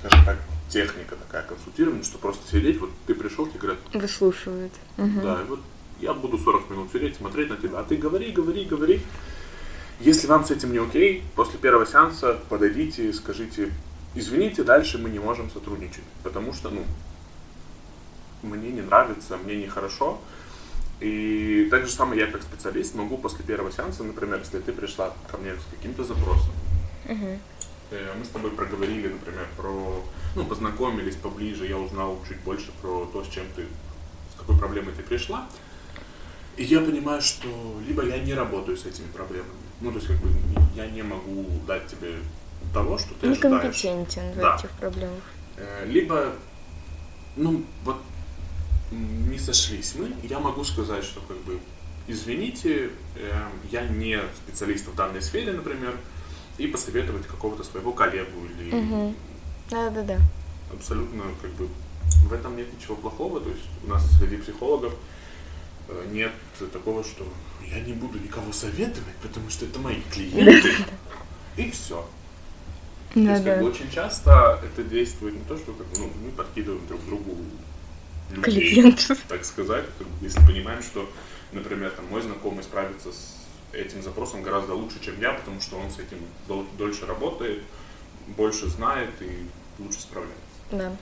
скажем 0.00 0.24
так, 0.26 0.38
техника 0.68 1.16
такая 1.16 1.42
консультирования, 1.42 2.02
что 2.02 2.18
просто 2.18 2.48
сидеть, 2.50 2.78
вот 2.78 2.90
ты 3.06 3.14
пришел, 3.14 3.46
тебе 3.46 3.60
говорят, 3.60 3.78
Выслушивают. 3.92 4.72
Мгм. 4.96 5.22
да, 5.22 5.42
и 5.42 5.44
вот 5.44 5.60
я 6.00 6.14
буду 6.14 6.38
40 6.38 6.70
минут 6.70 6.90
сидеть, 6.92 7.16
смотреть 7.16 7.50
на 7.50 7.56
тебя, 7.56 7.78
а 7.80 7.84
ты 7.84 7.96
говори, 7.96 8.32
говори, 8.32 8.64
говори. 8.64 9.02
Если 10.00 10.26
вам 10.26 10.44
с 10.44 10.50
этим 10.50 10.72
не 10.72 10.78
окей, 10.78 11.22
после 11.36 11.58
первого 11.58 11.86
сеанса 11.86 12.38
подойдите 12.48 13.08
и 13.08 13.12
скажите, 13.12 13.70
извините, 14.14 14.64
дальше 14.64 14.98
мы 14.98 15.10
не 15.10 15.20
можем 15.20 15.50
сотрудничать, 15.50 16.02
потому 16.24 16.52
что, 16.52 16.70
ну, 16.70 16.84
мне 18.42 18.70
не 18.70 18.80
нравится, 18.80 19.36
мне 19.36 19.56
нехорошо. 19.56 20.20
И 21.00 21.68
так 21.70 21.86
же 21.86 21.92
самое 21.92 22.20
я 22.20 22.26
как 22.26 22.42
специалист 22.42 22.94
могу 22.94 23.16
после 23.18 23.44
первого 23.44 23.72
сеанса, 23.72 24.04
например, 24.04 24.38
если 24.38 24.58
ты 24.60 24.72
пришла 24.72 25.12
ко 25.30 25.36
мне 25.36 25.52
с 25.54 25.74
каким-то 25.76 26.04
запросом, 26.04 26.52
Мгм. 27.04 27.40
Э, 27.92 28.14
Мы 28.18 28.24
с 28.24 28.28
тобой 28.28 28.50
проговорили, 28.50 29.08
например, 29.08 29.46
про, 29.56 30.02
ну, 30.34 30.44
познакомились 30.46 31.16
поближе, 31.16 31.66
я 31.66 31.76
узнал 31.78 32.18
чуть 32.26 32.38
больше 32.40 32.70
про 32.80 33.04
то, 33.12 33.22
с 33.24 33.28
чем 33.28 33.44
ты, 33.54 33.66
с 34.34 34.38
какой 34.40 34.58
проблемой 34.58 34.94
ты 34.94 35.02
пришла. 35.02 35.46
И 36.56 36.64
я 36.64 36.80
понимаю, 36.80 37.20
что 37.22 37.48
либо 37.86 38.04
я 38.04 38.18
не 38.18 38.34
работаю 38.34 38.76
с 38.76 38.84
этими 38.86 39.06
проблемами, 39.08 39.50
ну, 39.80 39.90
то 39.90 39.96
есть, 39.96 40.08
как 40.08 40.16
бы, 40.18 40.28
я 40.74 40.86
не 40.86 41.02
могу 41.02 41.46
дать 41.66 41.86
тебе 41.86 42.16
того, 42.72 42.98
что 42.98 43.14
ты. 43.14 43.28
Некомпетентен 43.28 44.32
в 44.32 44.36
Да. 44.36 44.56
этих 44.56 44.70
проблемах. 44.70 45.22
Э, 45.56 45.84
Либо, 45.86 46.32
ну, 47.36 47.64
вот 47.84 47.96
не 48.90 49.38
сошлись 49.38 49.94
мы, 49.98 50.12
я 50.22 50.38
могу 50.38 50.64
сказать, 50.64 51.04
что 51.04 51.20
как 51.22 51.36
бы 51.38 51.58
извините, 52.06 52.90
э, 53.16 53.30
я 53.70 53.86
не 53.86 54.18
специалист 54.36 54.86
в 54.88 54.94
данной 54.94 55.22
сфере, 55.22 55.52
например, 55.52 55.94
и 56.62 56.68
посоветовать 56.68 57.26
какого-то 57.26 57.64
своего 57.64 57.92
коллегу 57.92 58.46
или. 58.46 59.14
Да-да-да. 59.70 60.18
абсолютно 60.72 61.22
как 61.40 61.50
бы 61.52 61.68
в 62.28 62.32
этом 62.32 62.56
нет 62.56 62.72
ничего 62.72 62.94
плохого, 62.94 63.40
то 63.40 63.48
есть 63.48 63.64
у 63.84 63.88
нас 63.88 64.04
среди 64.18 64.36
психологов 64.36 64.94
э, 65.88 66.06
нет 66.12 66.32
такого, 66.72 67.02
что 67.02 67.26
я 67.66 67.80
не 67.80 67.92
буду 67.92 68.18
никого 68.18 68.52
советовать, 68.52 69.16
потому 69.22 69.50
что 69.50 69.64
это 69.64 69.78
мои 69.78 70.00
клиенты, 70.12 70.72
и 71.56 71.70
все. 71.70 72.06
То 73.14 73.20
есть, 73.20 73.44
как 73.44 73.60
бы, 73.60 73.68
очень 73.68 73.90
часто 73.90 74.60
это 74.62 74.82
действует 74.84 75.34
не 75.34 75.44
то, 75.44 75.56
что 75.56 75.72
как, 75.72 75.86
ну, 75.98 76.10
мы 76.24 76.30
подкидываем 76.30 76.86
друг 76.86 77.04
другу 77.06 77.36
людей, 78.30 78.72
Клиентов. 78.72 79.18
так 79.28 79.44
сказать, 79.44 79.84
как 79.98 80.06
если 80.20 80.40
понимаем, 80.46 80.82
что, 80.82 81.10
например, 81.52 81.90
там, 81.90 82.06
мой 82.06 82.22
знакомый 82.22 82.62
справится 82.62 83.12
с 83.12 83.41
этим 83.72 84.02
запросом 84.02 84.42
гораздо 84.42 84.74
лучше, 84.74 85.00
чем 85.00 85.20
я, 85.20 85.32
потому 85.32 85.60
что 85.60 85.76
он 85.78 85.90
с 85.90 85.98
этим 85.98 86.18
дол- 86.48 86.66
дольше 86.78 87.06
работает, 87.06 87.62
больше 88.36 88.68
знает 88.68 89.10
и 89.20 89.46
лучше 89.78 90.00
справляется. 90.00 90.38
Да. 90.70 90.96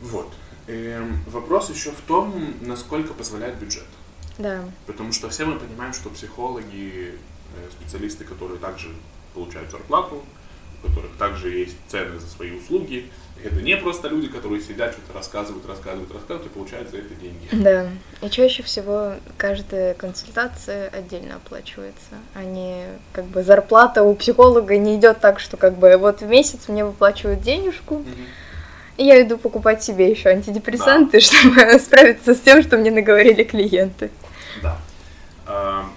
Вот. 0.00 0.32
Эм, 0.66 1.22
вопрос 1.26 1.70
еще 1.70 1.90
в 1.90 2.00
том, 2.02 2.54
насколько 2.60 3.14
позволяет 3.14 3.56
бюджет. 3.56 3.86
Да. 4.38 4.64
Потому 4.86 5.12
что 5.12 5.30
все 5.30 5.46
мы 5.46 5.58
понимаем, 5.58 5.92
что 5.94 6.10
психологи, 6.10 7.14
э, 7.56 7.70
специалисты, 7.70 8.24
которые 8.24 8.58
также 8.58 8.88
получают 9.34 9.70
зарплату, 9.70 10.22
у 10.82 10.86
которых 10.88 11.16
также 11.16 11.50
есть 11.50 11.76
цены 11.88 12.18
за 12.18 12.26
свои 12.26 12.50
услуги. 12.52 13.10
Это 13.44 13.60
не 13.62 13.76
просто 13.76 14.08
люди, 14.08 14.28
которые 14.28 14.60
сидят, 14.60 14.92
что-то 14.92 15.12
рассказывают, 15.12 15.66
рассказывают, 15.66 16.10
рассказывают 16.10 16.46
и 16.46 16.54
получают 16.54 16.90
за 16.90 16.98
это 16.98 17.14
деньги. 17.14 17.48
Да. 17.52 17.88
И 18.22 18.30
чаще 18.30 18.62
всего 18.62 19.14
каждая 19.36 19.94
консультация 19.94 20.88
отдельно 20.88 21.36
оплачивается, 21.36 22.14
а 22.34 22.42
не 22.42 22.86
как 23.12 23.26
бы 23.26 23.42
зарплата 23.42 24.02
у 24.02 24.14
психолога 24.14 24.76
не 24.78 24.96
идет 24.96 25.20
так, 25.20 25.38
что 25.38 25.56
как 25.56 25.76
бы 25.76 25.96
вот 25.96 26.22
в 26.22 26.26
месяц 26.26 26.68
мне 26.68 26.84
выплачивают 26.84 27.42
денежку, 27.42 28.02
и 28.96 29.04
я 29.04 29.22
иду 29.22 29.36
покупать 29.36 29.82
себе 29.82 30.10
еще 30.10 30.30
антидепрессанты, 30.30 31.18
да. 31.18 31.20
чтобы 31.20 31.78
справиться 31.78 32.34
с 32.34 32.40
тем, 32.40 32.62
что 32.62 32.78
мне 32.78 32.90
наговорили 32.90 33.44
клиенты. 33.44 34.10
Да. 34.62 34.78
А, 35.46 35.90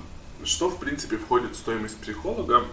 что, 0.44 0.70
в 0.70 0.78
принципе, 0.78 1.18
входит 1.18 1.52
в 1.54 1.56
стоимость 1.56 1.98
психолога? 1.98 2.64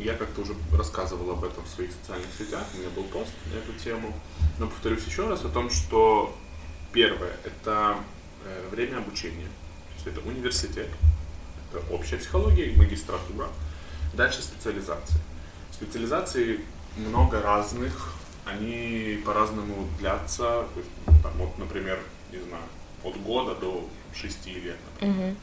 Я 0.00 0.14
как-то 0.14 0.40
уже 0.40 0.54
рассказывал 0.72 1.30
об 1.30 1.44
этом 1.44 1.62
в 1.62 1.68
своих 1.68 1.90
социальных 1.92 2.28
сетях, 2.36 2.64
у 2.74 2.78
меня 2.78 2.88
был 2.90 3.04
пост 3.04 3.32
на 3.52 3.58
эту 3.58 3.72
тему. 3.78 4.14
Но 4.58 4.66
повторюсь 4.66 5.04
еще 5.04 5.28
раз 5.28 5.44
о 5.44 5.50
том, 5.50 5.70
что 5.70 6.34
первое– 6.92 7.36
это 7.44 7.96
э, 8.44 8.68
время 8.70 8.98
обучения. 8.98 9.44
То 9.44 9.94
есть 9.94 10.06
это 10.06 10.26
университет, 10.26 10.88
это 11.70 11.94
общая 11.94 12.16
психология 12.16 12.66
и 12.70 12.76
магистратура. 12.76 13.48
Дальше 14.14 14.40
специализация. 14.40 15.20
Специализации 15.70 16.60
много 16.96 17.42
разных, 17.42 18.14
они 18.46 19.20
по-разному 19.24 19.86
длятся. 19.98 20.66
То 20.74 20.78
есть, 20.78 21.22
там, 21.22 21.32
вот, 21.36 21.58
например, 21.58 22.00
не 22.32 22.38
знаю, 22.38 22.64
от 23.04 23.16
года 23.22 23.54
до 23.54 23.86
шести 24.14 24.54
лет, 24.54 24.78
например. 24.94 25.28
Угу. 25.28 25.36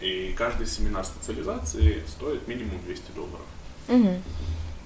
И 0.00 0.34
каждый 0.36 0.66
семинар 0.66 1.04
специализации 1.04 2.02
стоит 2.06 2.48
минимум 2.48 2.80
200 2.84 3.12
долларов. 3.12 3.46
Угу. 3.90 4.22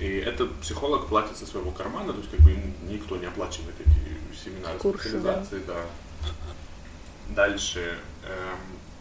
И 0.01 0.07
этот 0.07 0.53
психолог 0.61 1.07
платит 1.07 1.37
со 1.37 1.47
своего 1.47 1.71
кармана, 1.71 2.13
то 2.13 2.19
есть 2.19 2.31
как 2.31 2.41
бы 2.41 2.51
ему 2.51 2.73
никто 2.89 3.17
не 3.17 3.27
оплачивает 3.27 3.77
эти 3.81 4.37
семинары 4.37 4.79
Курсы, 4.79 5.09
специализации, 5.09 5.63
да. 5.67 5.75
да. 5.75 6.35
Дальше 7.35 7.99
эм, 8.25 8.59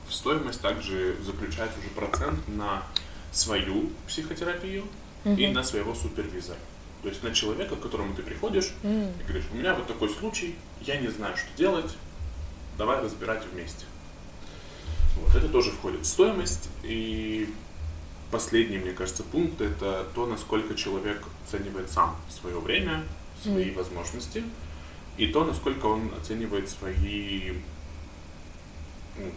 в 0.07 0.13
стоимость 0.13 0.61
также 0.61 1.15
заключается 1.23 1.79
уже 1.79 1.89
процент 1.89 2.47
на 2.47 2.83
свою 3.31 3.89
психотерапию 4.07 4.85
угу. 5.25 5.35
и 5.35 5.47
на 5.47 5.63
своего 5.63 5.95
супервизора. 5.95 6.59
То 7.01 7.09
есть 7.09 7.21
на 7.21 7.33
человека, 7.33 7.75
к 7.75 7.81
которому 7.81 8.15
ты 8.15 8.21
приходишь 8.21 8.71
mm. 8.81 9.13
и 9.19 9.23
говоришь, 9.23 9.45
у 9.51 9.55
меня 9.57 9.73
вот 9.73 9.87
такой 9.87 10.09
случай, 10.09 10.55
я 10.79 10.95
не 10.95 11.09
знаю, 11.09 11.35
что 11.35 11.47
делать, 11.57 11.97
давай 12.77 13.01
разбирать 13.01 13.43
вместе. 13.51 13.85
Вот, 15.17 15.35
это 15.35 15.49
тоже 15.49 15.71
входит 15.71 16.01
в 16.01 16.05
стоимость. 16.05 16.69
И 16.83 17.53
последний, 18.33 18.79
мне 18.79 18.93
кажется, 18.93 19.23
пункт 19.23 19.61
это 19.61 20.07
то, 20.15 20.25
насколько 20.25 20.73
человек 20.73 21.23
оценивает 21.45 21.89
сам 21.91 22.15
свое 22.29 22.59
время, 22.59 23.03
свои 23.43 23.69
mm. 23.69 23.75
возможности, 23.75 24.43
и 25.17 25.27
то, 25.27 25.45
насколько 25.45 25.85
он 25.85 26.11
оценивает 26.19 26.67
свои, 26.67 27.53
ну, 29.17 29.31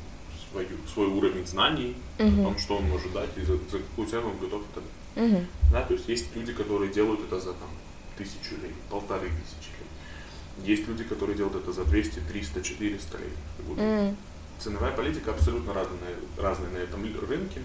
свою, 0.50 0.68
свой 0.92 1.08
уровень 1.08 1.46
знаний 1.46 1.94
mm-hmm. 2.16 2.40
о 2.40 2.44
том, 2.44 2.58
что 2.58 2.78
он 2.78 2.88
может 2.88 3.12
дать 3.12 3.36
и 3.36 3.42
за, 3.42 3.58
за 3.70 3.78
какую 3.78 4.08
цену 4.08 4.30
он 4.30 4.38
готов 4.38 4.62
это 4.72 4.80
дать. 4.80 5.24
Mm-hmm. 5.24 5.44
Да, 5.72 5.82
то 5.82 5.92
есть 5.92 6.08
есть 6.08 6.34
люди, 6.34 6.54
которые 6.54 6.90
делают 6.90 7.20
это 7.20 7.38
за 7.38 7.52
там, 7.52 7.68
тысячу 8.16 8.54
лет, 8.62 8.72
полторы 8.90 9.28
тысячи 9.28 9.70
лет. 9.76 10.66
Есть 10.66 10.88
люди, 10.88 11.04
которые 11.04 11.36
делают 11.36 11.56
это 11.56 11.72
за 11.72 11.84
200, 11.84 12.20
300, 12.20 12.62
400 12.62 13.18
лет. 13.18 13.28
Mm-hmm 13.76 14.16
ценовая 14.58 14.92
политика 14.92 15.32
абсолютно 15.32 15.72
разная, 15.74 16.14
разная 16.36 16.70
на 16.70 16.78
этом 16.78 17.02
рынке. 17.28 17.60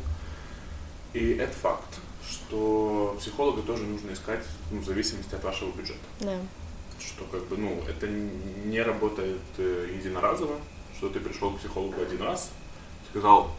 И 1.13 1.33
это 1.33 1.53
факт, 1.53 1.99
что 2.29 3.15
психолога 3.19 3.61
тоже 3.61 3.83
нужно 3.83 4.13
искать 4.13 4.45
ну, 4.71 4.79
в 4.79 4.85
зависимости 4.85 5.35
от 5.35 5.43
вашего 5.43 5.71
бюджета. 5.71 5.99
Да. 6.19 6.37
Что 6.99 7.25
как 7.25 7.45
бы, 7.47 7.57
ну, 7.57 7.81
это 7.87 8.07
не 8.07 8.81
работает 8.81 9.41
э, 9.57 9.93
единоразово, 9.97 10.57
что 10.97 11.09
ты 11.09 11.19
пришел 11.19 11.51
к 11.51 11.59
психологу 11.59 12.01
один 12.01 12.21
раз, 12.21 12.51
сказал, 13.09 13.51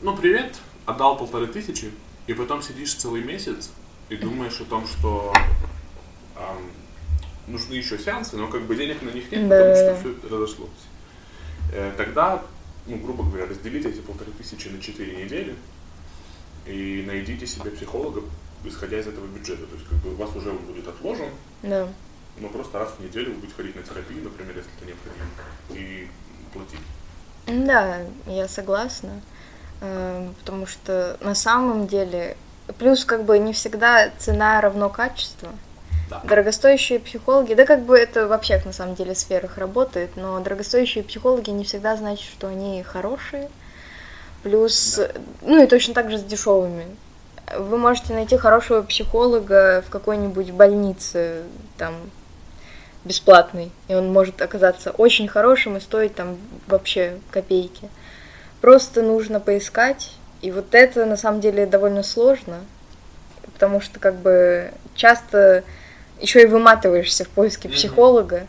ну, 0.00 0.16
привет, 0.16 0.56
отдал 0.86 1.16
полторы 1.16 1.46
тысячи, 1.46 1.90
и 2.26 2.34
потом 2.34 2.62
сидишь 2.62 2.94
целый 2.94 3.22
месяц 3.22 3.70
и 4.08 4.16
думаешь 4.16 4.60
о 4.60 4.64
том, 4.64 4.86
что 4.86 5.32
эм, 6.36 6.70
нужны 7.46 7.74
еще 7.74 7.98
сеансы, 7.98 8.36
но 8.36 8.48
как 8.48 8.62
бы 8.62 8.76
денег 8.76 9.02
на 9.02 9.10
них 9.10 9.30
нет, 9.32 9.48
да. 9.48 9.56
потому 9.56 9.74
что 9.74 9.96
все 9.96 10.28
разошлось. 10.28 10.70
Э, 11.72 11.92
тогда 11.96 12.42
ну, 12.86 12.96
грубо 12.98 13.24
говоря, 13.24 13.46
разделите 13.46 13.88
эти 13.90 14.00
полторы 14.00 14.32
тысячи 14.32 14.68
на 14.68 14.80
четыре 14.80 15.24
недели 15.24 15.54
и 16.66 17.04
найдите 17.06 17.46
себе 17.46 17.70
психолога, 17.70 18.22
исходя 18.64 18.98
из 18.98 19.06
этого 19.06 19.26
бюджета. 19.26 19.66
То 19.66 19.74
есть, 19.74 19.86
как 19.88 19.98
бы 19.98 20.12
у 20.12 20.16
вас 20.16 20.34
уже 20.36 20.50
он 20.50 20.58
будет 20.58 20.86
отложен, 20.88 21.28
да. 21.62 21.88
но 22.38 22.48
просто 22.48 22.78
раз 22.78 22.90
в 22.98 23.00
неделю 23.00 23.30
вы 23.30 23.40
будете 23.40 23.54
ходить 23.54 23.76
на 23.76 23.82
терапию, 23.82 24.24
например, 24.24 24.56
если 24.56 24.70
это 24.76 24.86
необходимо, 24.86 25.26
и 25.70 26.08
платить. 26.52 26.80
Да, 27.46 27.98
я 28.26 28.46
согласна, 28.48 29.20
э, 29.80 30.28
потому 30.38 30.66
что 30.66 31.16
на 31.20 31.34
самом 31.34 31.86
деле, 31.86 32.36
плюс 32.78 33.04
как 33.04 33.24
бы 33.24 33.38
не 33.38 33.52
всегда 33.52 34.10
цена 34.18 34.60
равно 34.60 34.88
качество. 34.88 35.50
Да. 36.08 36.20
Дорогостоящие 36.24 37.00
психологи, 37.00 37.54
да 37.54 37.64
как 37.64 37.84
бы 37.84 37.96
это 37.96 38.28
во 38.28 38.38
всех 38.38 38.66
на 38.66 38.72
самом 38.72 38.94
деле 38.94 39.14
сферах 39.14 39.56
работает, 39.58 40.10
но 40.16 40.38
дорогостоящие 40.40 41.02
психологи 41.02 41.50
не 41.50 41.64
всегда 41.64 41.96
значит, 41.96 42.28
что 42.30 42.48
они 42.48 42.82
хорошие. 42.82 43.48
Плюс, 44.42 44.96
да. 44.96 45.08
ну 45.42 45.62
и 45.62 45.66
точно 45.66 45.94
так 45.94 46.10
же 46.10 46.18
с 46.18 46.22
дешевыми. 46.22 46.86
Вы 47.56 47.78
можете 47.78 48.14
найти 48.14 48.36
хорошего 48.36 48.82
психолога 48.82 49.84
в 49.86 49.90
какой-нибудь 49.90 50.52
больнице, 50.52 51.42
там, 51.76 51.94
бесплатный, 53.04 53.70
и 53.88 53.94
он 53.94 54.12
может 54.12 54.40
оказаться 54.40 54.90
очень 54.90 55.28
хорошим 55.28 55.76
и 55.76 55.80
стоить 55.80 56.14
там 56.14 56.38
вообще 56.66 57.18
копейки. 57.30 57.88
Просто 58.60 59.02
нужно 59.02 59.40
поискать, 59.40 60.12
и 60.40 60.50
вот 60.50 60.74
это 60.74 61.04
на 61.04 61.16
самом 61.16 61.40
деле 61.40 61.66
довольно 61.66 62.02
сложно, 62.02 62.60
потому 63.52 63.80
что 63.80 64.00
как 64.00 64.16
бы 64.16 64.72
часто 64.94 65.64
еще 66.20 66.42
и 66.42 66.46
выматываешься 66.46 67.24
в 67.24 67.28
поиске 67.28 67.68
психолога. 67.68 68.46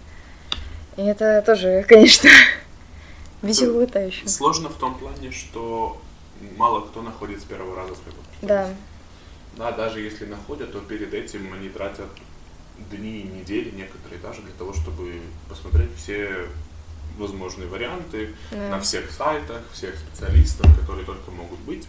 И 0.98 1.02
это 1.04 1.42
тоже, 1.46 1.84
конечно, 1.88 2.30
весело 3.44 3.82
еще. 3.82 4.28
Сложно 4.28 4.70
в 4.70 4.76
том 4.76 4.96
плане, 4.96 5.32
что 5.32 6.02
мало 6.58 6.82
кто 6.82 7.02
находит 7.02 7.42
с 7.42 7.44
первого 7.44 7.76
раза 7.76 7.96
своего 7.96 8.22
Да. 8.42 8.74
Да, 9.58 9.72
даже 9.72 10.00
если 10.00 10.26
находят, 10.26 10.72
то 10.72 10.80
перед 10.80 11.14
этим 11.14 11.54
они 11.54 11.70
тратят 11.70 12.10
дни 12.90 13.20
и 13.20 13.24
недели 13.24 13.70
некоторые 13.70 14.20
даже 14.20 14.42
для 14.42 14.54
того, 14.54 14.74
чтобы 14.74 15.22
посмотреть 15.48 15.92
все 15.96 16.48
возможные 17.18 17.68
варианты 17.68 18.34
да. 18.52 18.70
на 18.70 18.80
всех 18.80 19.12
сайтах, 19.12 19.62
всех 19.72 19.96
специалистов, 19.98 20.68
которые 20.80 21.06
только 21.06 21.30
могут 21.30 21.60
быть, 21.60 21.88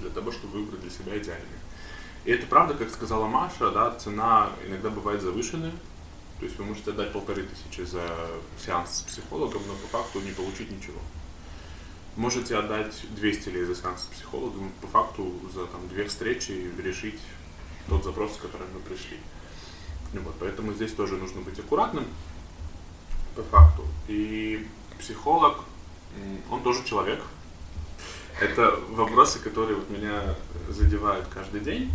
для 0.00 0.10
того, 0.10 0.30
чтобы 0.32 0.58
выбрать 0.58 0.82
для 0.82 0.90
себя 0.90 1.16
идеальный. 1.16 1.46
И 2.24 2.32
это 2.32 2.46
правда, 2.46 2.74
как 2.74 2.90
сказала 2.90 3.26
Маша, 3.26 3.70
да, 3.70 3.92
цена 3.92 4.50
иногда 4.66 4.90
бывает 4.90 5.22
завышенная. 5.22 5.72
То 6.40 6.46
есть 6.46 6.58
вы 6.58 6.64
можете 6.64 6.90
отдать 6.92 7.12
полторы 7.12 7.42
тысячи 7.42 7.82
за 7.82 8.02
сеанс 8.64 9.00
с 9.00 9.02
психологом, 9.02 9.60
но 9.66 9.74
по 9.74 9.98
факту 9.98 10.20
не 10.20 10.32
получить 10.32 10.70
ничего. 10.70 10.98
Можете 12.16 12.56
отдать 12.56 12.94
200 13.14 13.48
лей 13.50 13.64
за 13.64 13.74
сеанс 13.74 14.04
с 14.04 14.06
психологом, 14.06 14.72
по 14.80 14.86
факту 14.86 15.34
за 15.52 15.66
там, 15.66 15.86
две 15.88 16.06
встречи 16.06 16.72
решить 16.82 17.20
тот 17.90 18.04
запрос, 18.04 18.34
с 18.34 18.36
которым 18.38 18.68
вы 18.72 18.80
пришли. 18.80 19.18
Ну 20.14 20.22
вот, 20.22 20.34
поэтому 20.40 20.72
здесь 20.72 20.92
тоже 20.94 21.16
нужно 21.16 21.42
быть 21.42 21.58
аккуратным 21.58 22.06
по 23.36 23.42
факту. 23.42 23.84
И 24.08 24.66
психолог, 24.98 25.58
он 26.50 26.62
тоже 26.62 26.84
человек. 26.84 27.22
Это 28.40 28.80
вопросы, 28.88 29.40
которые 29.40 29.76
вот 29.76 29.90
меня 29.90 30.36
задевают 30.70 31.26
каждый 31.26 31.60
день 31.60 31.92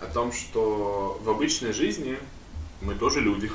о 0.00 0.06
том, 0.06 0.32
что 0.32 1.20
в 1.22 1.28
обычной 1.28 1.74
жизни 1.74 2.18
мы 2.80 2.94
тоже 2.94 3.20
люди. 3.20 3.50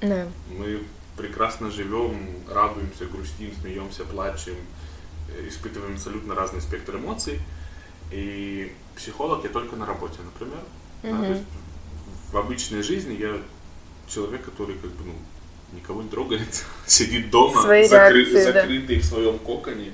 Да. 0.00 0.28
Мы 0.50 0.82
прекрасно 1.16 1.70
живем, 1.70 2.28
радуемся, 2.48 3.06
грустим, 3.06 3.52
смеемся, 3.60 4.04
плачем, 4.04 4.56
испытываем 5.48 5.94
абсолютно 5.94 6.34
разный 6.34 6.60
спектр 6.60 6.96
эмоций. 6.96 7.40
И 8.12 8.72
психолог 8.94 9.44
я 9.44 9.50
только 9.50 9.76
на 9.76 9.86
работе, 9.86 10.18
например. 10.22 10.60
Угу. 11.02 11.12
Да, 11.12 11.26
то 11.26 11.32
есть 11.32 11.44
в 12.32 12.36
обычной 12.36 12.82
жизни 12.82 13.14
я 13.14 13.40
человек, 14.08 14.44
который 14.44 14.76
как 14.76 14.90
бы 14.90 15.04
ну, 15.04 15.14
никого 15.76 16.02
не 16.02 16.08
трогает, 16.08 16.64
сидит 16.86 17.30
дома, 17.30 17.62
закры, 17.62 18.24
реакции, 18.24 18.42
закрытый 18.42 18.96
да. 18.96 19.02
в 19.02 19.04
своем 19.04 19.38
коконе, 19.38 19.92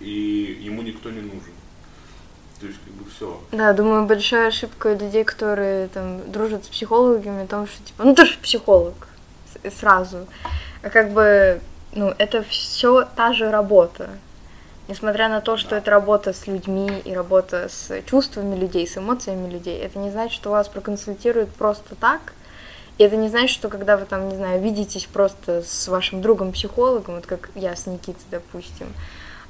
и 0.00 0.58
ему 0.62 0.82
никто 0.82 1.10
не 1.10 1.20
нужен. 1.20 1.52
То 2.64 2.68
есть, 2.68 2.80
как 2.82 2.94
бы 2.94 3.10
все. 3.10 3.40
Да, 3.52 3.74
думаю, 3.74 4.06
большая 4.06 4.48
ошибка 4.48 4.94
людей, 4.94 5.22
которые 5.22 5.88
там 5.88 6.32
дружат 6.32 6.64
с 6.64 6.68
психологами, 6.68 7.44
о 7.44 7.46
том, 7.46 7.66
что 7.66 7.82
типа, 7.84 8.04
ну 8.04 8.14
ты 8.14 8.24
же 8.24 8.38
психолог 8.38 8.94
сразу. 9.78 10.26
А 10.82 10.88
как 10.88 11.10
бы, 11.10 11.60
ну, 11.92 12.14
это 12.16 12.42
все 12.42 13.06
та 13.16 13.34
же 13.34 13.50
работа. 13.50 14.08
Несмотря 14.88 15.28
на 15.28 15.42
то, 15.42 15.58
что 15.58 15.70
Да. 15.70 15.76
это 15.76 15.90
работа 15.90 16.32
с 16.32 16.46
людьми 16.46 17.02
и 17.04 17.12
работа 17.14 17.68
с 17.68 18.00
чувствами 18.06 18.56
людей, 18.58 18.86
с 18.86 18.96
эмоциями 18.96 19.50
людей, 19.50 19.78
это 19.78 19.98
не 19.98 20.10
значит, 20.10 20.34
что 20.34 20.48
вас 20.48 20.68
проконсультируют 20.68 21.50
просто 21.50 21.94
так. 21.96 22.32
И 22.96 23.04
это 23.04 23.16
не 23.16 23.28
значит, 23.28 23.50
что 23.50 23.68
когда 23.68 23.98
вы 23.98 24.06
там, 24.06 24.30
не 24.30 24.36
знаю, 24.36 24.62
видитесь 24.62 25.04
просто 25.04 25.62
с 25.62 25.86
вашим 25.88 26.22
другом-психологом, 26.22 27.16
вот 27.16 27.26
как 27.26 27.50
я 27.56 27.76
с 27.76 27.84
Никитой, 27.86 28.24
допустим, 28.30 28.86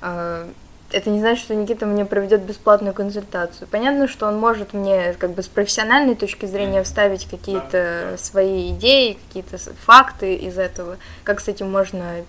э, 0.02 0.48
это 0.94 1.10
не 1.10 1.18
значит, 1.18 1.44
что 1.44 1.54
Никита 1.54 1.86
мне 1.86 2.04
проведет 2.04 2.42
бесплатную 2.42 2.94
консультацию. 2.94 3.66
Понятно, 3.68 4.06
что 4.06 4.26
он 4.28 4.38
может 4.38 4.72
мне 4.72 5.14
как 5.14 5.32
бы 5.32 5.42
с 5.42 5.48
профессиональной 5.48 6.14
точки 6.14 6.46
зрения 6.46 6.82
вставить 6.84 7.28
какие-то 7.28 8.10
да. 8.12 8.16
свои 8.16 8.70
идеи, 8.70 9.18
какие-то 9.26 9.58
факты 9.58 10.34
из 10.36 10.56
этого, 10.56 10.96
как 11.24 11.40
с 11.40 11.48
этим 11.48 11.70
можно 11.70 12.24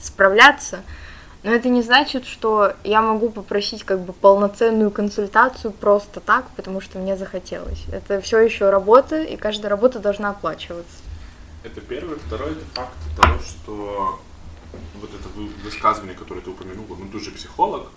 справляться. 0.00 0.80
Но 1.42 1.50
это 1.50 1.68
не 1.70 1.82
значит, 1.82 2.26
что 2.26 2.74
я 2.84 3.00
могу 3.00 3.30
попросить 3.30 3.84
как 3.84 4.00
бы 4.00 4.12
полноценную 4.12 4.90
консультацию 4.90 5.72
просто 5.72 6.20
так, 6.20 6.44
потому 6.54 6.80
что 6.80 6.98
мне 6.98 7.16
захотелось. 7.16 7.84
Это 7.90 8.20
все 8.20 8.38
еще 8.38 8.70
работа, 8.70 9.22
и 9.22 9.36
каждая 9.36 9.70
работа 9.70 9.98
должна 9.98 10.30
оплачиваться. 10.30 10.98
Это 11.64 11.80
первое. 11.80 12.16
Второе, 12.16 12.52
это 12.52 12.64
факт 12.74 12.96
того, 13.20 13.38
что 13.40 14.20
вот 15.00 15.10
это 15.14 15.28
вы- 15.30 15.50
высказывание, 15.64 16.16
которое 16.16 16.40
ты 16.40 16.50
упомянула, 16.50 16.96
ну 16.96 17.08
ты 17.08 17.18
же 17.18 17.30
психолог, 17.30 17.88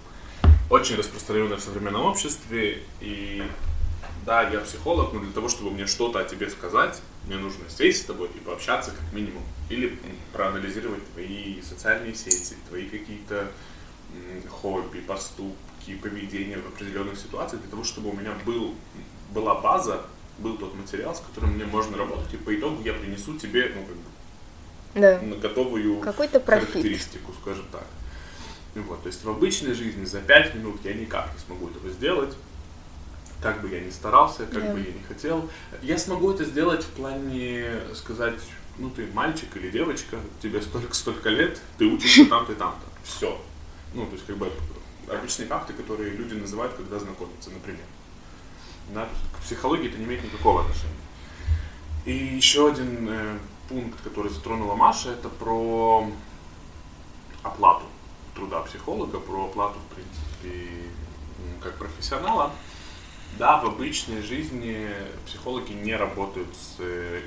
очень 0.70 0.96
распространенное 0.96 1.58
в 1.58 1.62
современном 1.62 2.06
обществе. 2.06 2.84
И 3.02 3.44
да, 4.26 4.50
я 4.50 4.60
психолог, 4.62 5.14
но 5.14 5.20
для 5.20 5.32
того, 5.32 5.50
чтобы 5.50 5.72
мне 5.72 5.86
что-то 5.86 6.20
о 6.20 6.24
тебе 6.24 6.50
сказать, 6.50 7.02
мне 7.28 7.38
нужно 7.38 7.70
сесть 7.70 8.04
с 8.04 8.06
тобой 8.06 8.30
и 8.36 8.40
пообщаться 8.40 8.92
как 8.92 9.14
минимум. 9.14 9.44
Или 9.70 10.00
проанализировать 10.34 11.04
твои 11.14 11.62
социальные 11.62 12.16
сети, 12.16 12.56
твои 12.70 12.88
какие-то 12.88 13.52
хобби, 14.50 15.00
поступки, 15.00 15.96
поведение 16.02 16.58
в 16.58 16.68
определенных 16.68 17.18
ситуациях, 17.18 17.62
для 17.62 17.72
того, 17.72 17.84
чтобы 17.84 18.10
у 18.10 18.14
меня 18.14 18.32
был, 18.46 18.74
была 19.32 19.56
база, 19.56 20.06
был 20.38 20.58
тот 20.58 20.76
материал, 20.76 21.16
с 21.16 21.20
которым 21.20 21.54
мне 21.54 21.66
можно 21.66 21.98
работать, 21.98 22.34
и 22.34 22.38
по 22.38 22.56
итогу 22.56 22.82
я 22.84 22.94
принесу 22.94 23.38
тебе 23.38 23.72
ну, 23.76 23.86
как 23.86 23.96
бы, 23.96 24.04
Да. 24.96 25.20
на 25.22 25.36
готовую 25.36 26.00
Какой-то 26.00 26.40
характеристику, 26.40 27.34
скажем 27.42 27.66
так. 27.72 27.86
Вот, 28.76 29.04
то 29.04 29.08
есть 29.08 29.24
в 29.24 29.30
обычной 29.30 29.74
жизни 29.74 30.06
за 30.06 30.20
5 30.20 30.56
минут 30.56 30.80
я 30.84 30.94
никак 30.94 31.32
не 31.34 31.40
смогу 31.40 31.70
этого 31.70 31.90
сделать. 31.90 32.36
Как 33.42 33.62
бы 33.62 33.70
я 33.70 33.82
ни 33.82 33.90
старался, 33.90 34.46
как 34.46 34.64
Да. 34.64 34.74
бы 34.74 34.80
я 34.80 34.92
ни 34.92 35.04
хотел. 35.08 35.50
Я 35.82 35.98
смогу 35.98 36.32
это 36.32 36.46
сделать 36.46 36.84
в 36.84 36.90
плане 36.90 37.70
сказать, 37.94 38.40
ну 38.78 38.90
ты 38.90 39.06
мальчик 39.14 39.56
или 39.56 39.70
девочка, 39.70 40.18
тебе 40.42 40.62
столько-столько 40.62 41.30
лет, 41.30 41.62
ты 41.78 41.86
учишься 41.86 42.26
там-то 42.30 42.54
и 42.54 42.56
там-то. 42.56 42.86
Все. 43.04 43.40
Ну, 43.94 44.06
то 44.08 44.14
есть 44.14 44.26
как 44.26 44.38
бы 44.38 44.52
обычные 45.08 45.48
факты, 45.48 45.74
которые 45.74 46.10
люди 46.12 46.34
называют, 46.34 46.74
когда 46.74 47.00
знакомятся, 47.00 47.52
например. 47.52 47.86
Да, 48.94 49.08
к 49.38 49.44
психологии 49.44 49.88
это 49.90 49.98
не 49.98 50.06
имеет 50.06 50.24
никакого 50.24 50.62
отношения. 50.62 50.94
И 52.06 52.12
еще 52.14 52.70
один 52.70 53.08
э, 53.10 53.38
пункт, 53.70 54.00
который 54.02 54.32
затронула 54.32 54.76
Маша, 54.76 55.12
это 55.12 55.30
про 55.30 56.08
оплату 57.44 57.86
труда 58.36 58.62
психолога, 58.62 59.20
про 59.20 59.46
оплату, 59.46 59.80
в 59.80 59.96
принципе, 59.96 60.90
как 61.62 61.78
профессионала. 61.78 62.52
Да, 63.38 63.58
в 63.62 63.66
обычной 63.66 64.22
жизни 64.22 64.90
психологи 65.26 65.74
не 65.74 65.96
работают 65.96 66.50
с 66.56 66.76
э, 66.80 67.22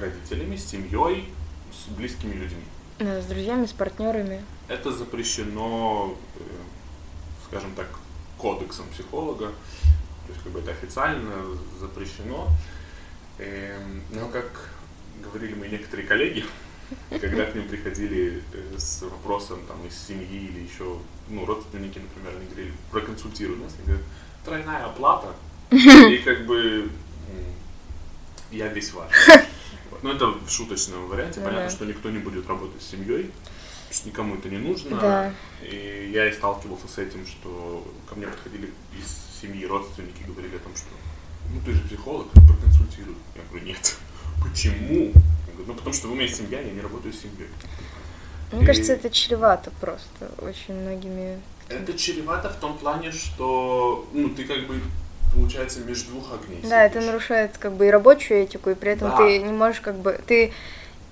родителями, 0.00 0.56
с 0.56 0.66
семьей, 0.66 1.32
с 1.72 1.88
близкими 1.90 2.34
людьми. 2.34 2.64
Да, 2.98 3.20
С 3.20 3.26
друзьями, 3.26 3.66
с 3.66 3.72
партнерами. 3.72 4.44
Это 4.68 4.92
запрещено, 4.92 6.14
э, 6.36 6.42
скажем 7.46 7.74
так, 7.74 7.88
кодексом 8.36 8.86
психолога. 8.92 9.46
То 10.26 10.32
есть 10.32 10.42
как 10.42 10.52
бы 10.52 10.60
это 10.60 10.72
официально 10.72 11.32
запрещено. 11.80 12.48
Эм, 13.38 14.02
Но 14.10 14.28
как 14.28 14.70
говорили 15.22 15.54
мои 15.54 15.70
некоторые 15.70 16.06
коллеги, 16.06 16.44
когда 17.20 17.46
к 17.46 17.54
ним 17.54 17.68
приходили 17.68 18.42
э, 18.52 18.78
с 18.78 19.02
вопросом 19.02 19.60
там 19.66 19.86
из 19.86 19.96
семьи 19.96 20.50
или 20.50 20.60
еще, 20.60 20.98
ну, 21.28 21.44
родственники, 21.44 21.98
например, 21.98 22.36
они 22.36 22.46
говорили, 22.46 22.72
проконсультируй 22.90 23.56
нас, 23.56 23.72
они 23.78 23.86
говорят, 23.86 24.04
тройная 24.44 24.84
оплата, 24.86 25.34
и 25.70 26.20
как 26.24 26.46
бы 26.46 26.90
я 28.50 28.68
весь 28.68 28.92
ваш. 28.92 29.10
Вот. 29.90 30.02
Ну, 30.02 30.12
это 30.12 30.26
в 30.28 30.50
шуточном 30.50 31.06
варианте. 31.06 31.40
Ну 31.40 31.46
Понятно, 31.46 31.68
да. 31.68 31.70
что 31.70 31.84
никто 31.84 32.08
не 32.08 32.18
будет 32.18 32.48
работать 32.48 32.80
с 32.80 32.90
семьей, 32.92 33.30
что 33.90 34.08
никому 34.08 34.36
это 34.36 34.48
не 34.48 34.56
нужно. 34.56 34.98
Да. 34.98 35.34
И 35.62 36.10
я 36.14 36.28
и 36.30 36.32
сталкивался 36.32 36.88
с 36.88 36.96
этим, 36.96 37.26
что 37.26 37.86
ко 38.08 38.14
мне 38.14 38.26
подходили 38.26 38.72
из 38.98 39.40
семьи 39.40 39.66
родственники, 39.66 40.22
говорили 40.26 40.56
о 40.56 40.60
том, 40.60 40.74
что 40.74 40.88
ну 41.52 41.60
ты 41.64 41.74
же 41.74 41.82
психолог, 41.82 42.26
проконсультируй. 42.30 43.16
Я 43.36 43.42
говорю, 43.50 43.66
нет. 43.66 43.98
Почему? 44.42 45.12
Я 45.46 45.52
говорю, 45.52 45.66
ну 45.68 45.74
потому 45.74 45.92
что 45.94 46.08
у 46.08 46.12
меня 46.12 46.22
есть 46.24 46.36
семья, 46.36 46.60
я 46.60 46.70
не 46.72 46.80
работаю 46.80 47.12
с 47.12 47.20
семьей. 47.20 47.48
Мне 48.52 48.62
И- 48.62 48.66
кажется, 48.66 48.92
это 48.92 49.08
чревато 49.10 49.70
просто 49.80 50.30
очень 50.38 50.74
многими. 50.74 51.40
Это 51.68 51.96
чревато 51.96 52.50
в 52.50 52.56
том 52.56 52.76
плане, 52.76 53.12
что 53.12 54.06
ну 54.12 54.28
ты 54.30 54.44
как 54.44 54.66
бы 54.66 54.80
получается 55.34 55.80
между 55.80 56.10
двух 56.12 56.32
огней. 56.34 56.60
Да, 56.68 56.84
это 56.84 56.96
сидишь. 56.98 57.06
нарушает 57.06 57.56
как 57.58 57.72
бы 57.72 57.86
и 57.86 57.90
рабочую 57.90 58.42
этику, 58.42 58.70
и 58.70 58.74
при 58.74 58.92
этом 58.92 59.10
Да. 59.10 59.16
ты 59.16 59.38
не 59.38 59.52
можешь 59.52 59.80
как 59.80 59.96
бы... 59.96 60.20
Ты 60.26 60.52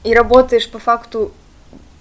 и 0.05 0.15
работаешь 0.15 0.69
по 0.71 0.79
факту 0.79 1.33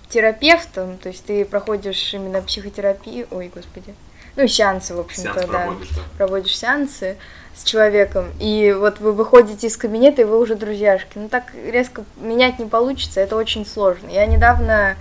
терапевтом, 0.10 0.98
то 0.98 1.10
есть 1.10 1.24
ты 1.26 1.46
проходишь 1.46 2.14
именно 2.14 2.42
психотерапию, 2.42 3.28
ой, 3.32 3.52
господи, 3.54 3.94
ну, 4.36 4.48
сеансы, 4.48 4.94
в 4.96 5.00
общем-то, 5.00 5.34
Сеанс 5.34 5.52
да. 5.52 5.58
проводишь, 5.60 5.90
да. 5.90 6.02
проводишь 6.18 6.58
сеансы 6.58 7.18
с 7.56 7.64
человеком, 7.64 8.32
и 8.40 8.74
вот 8.78 9.00
вы 9.00 9.12
выходите 9.12 9.68
из 9.68 9.76
кабинета, 9.76 10.22
и 10.22 10.26
вы 10.26 10.40
уже 10.40 10.56
друзьяшки. 10.56 11.18
Ну, 11.18 11.30
так 11.30 11.52
резко 11.66 12.04
менять 12.18 12.60
не 12.60 12.66
получится, 12.66 13.20
это 13.20 13.36
очень 13.36 13.66
сложно. 13.66 14.10
Я 14.10 14.26
недавно 14.26 14.96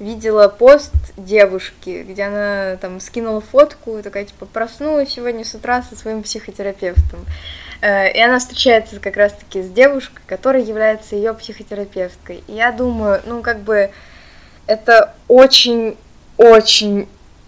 видела 0.00 0.48
пост 0.48 0.92
девушки, 1.16 2.04
где 2.08 2.24
она 2.24 2.76
там 2.80 3.00
скинула 3.00 3.40
фотку, 3.40 4.02
такая, 4.02 4.24
типа, 4.24 4.46
проснулась 4.46 5.10
сегодня 5.10 5.44
с 5.44 5.54
утра 5.54 5.82
со 5.82 5.96
своим 5.96 6.22
психотерапевтом. 6.22 7.24
Э, 7.80 8.10
И 8.12 8.20
она 8.20 8.38
встречается 8.38 8.98
как 8.98 9.16
раз-таки 9.16 9.62
с 9.62 9.70
девушкой, 9.70 10.20
которая 10.26 10.62
является 10.62 11.14
ее 11.14 11.32
психотерапевткой. 11.32 12.42
И 12.48 12.54
я 12.54 12.72
думаю, 12.72 13.22
ну, 13.24 13.40
как 13.42 13.60
бы, 13.60 13.90
это 14.66 15.14
очень, 15.28 15.96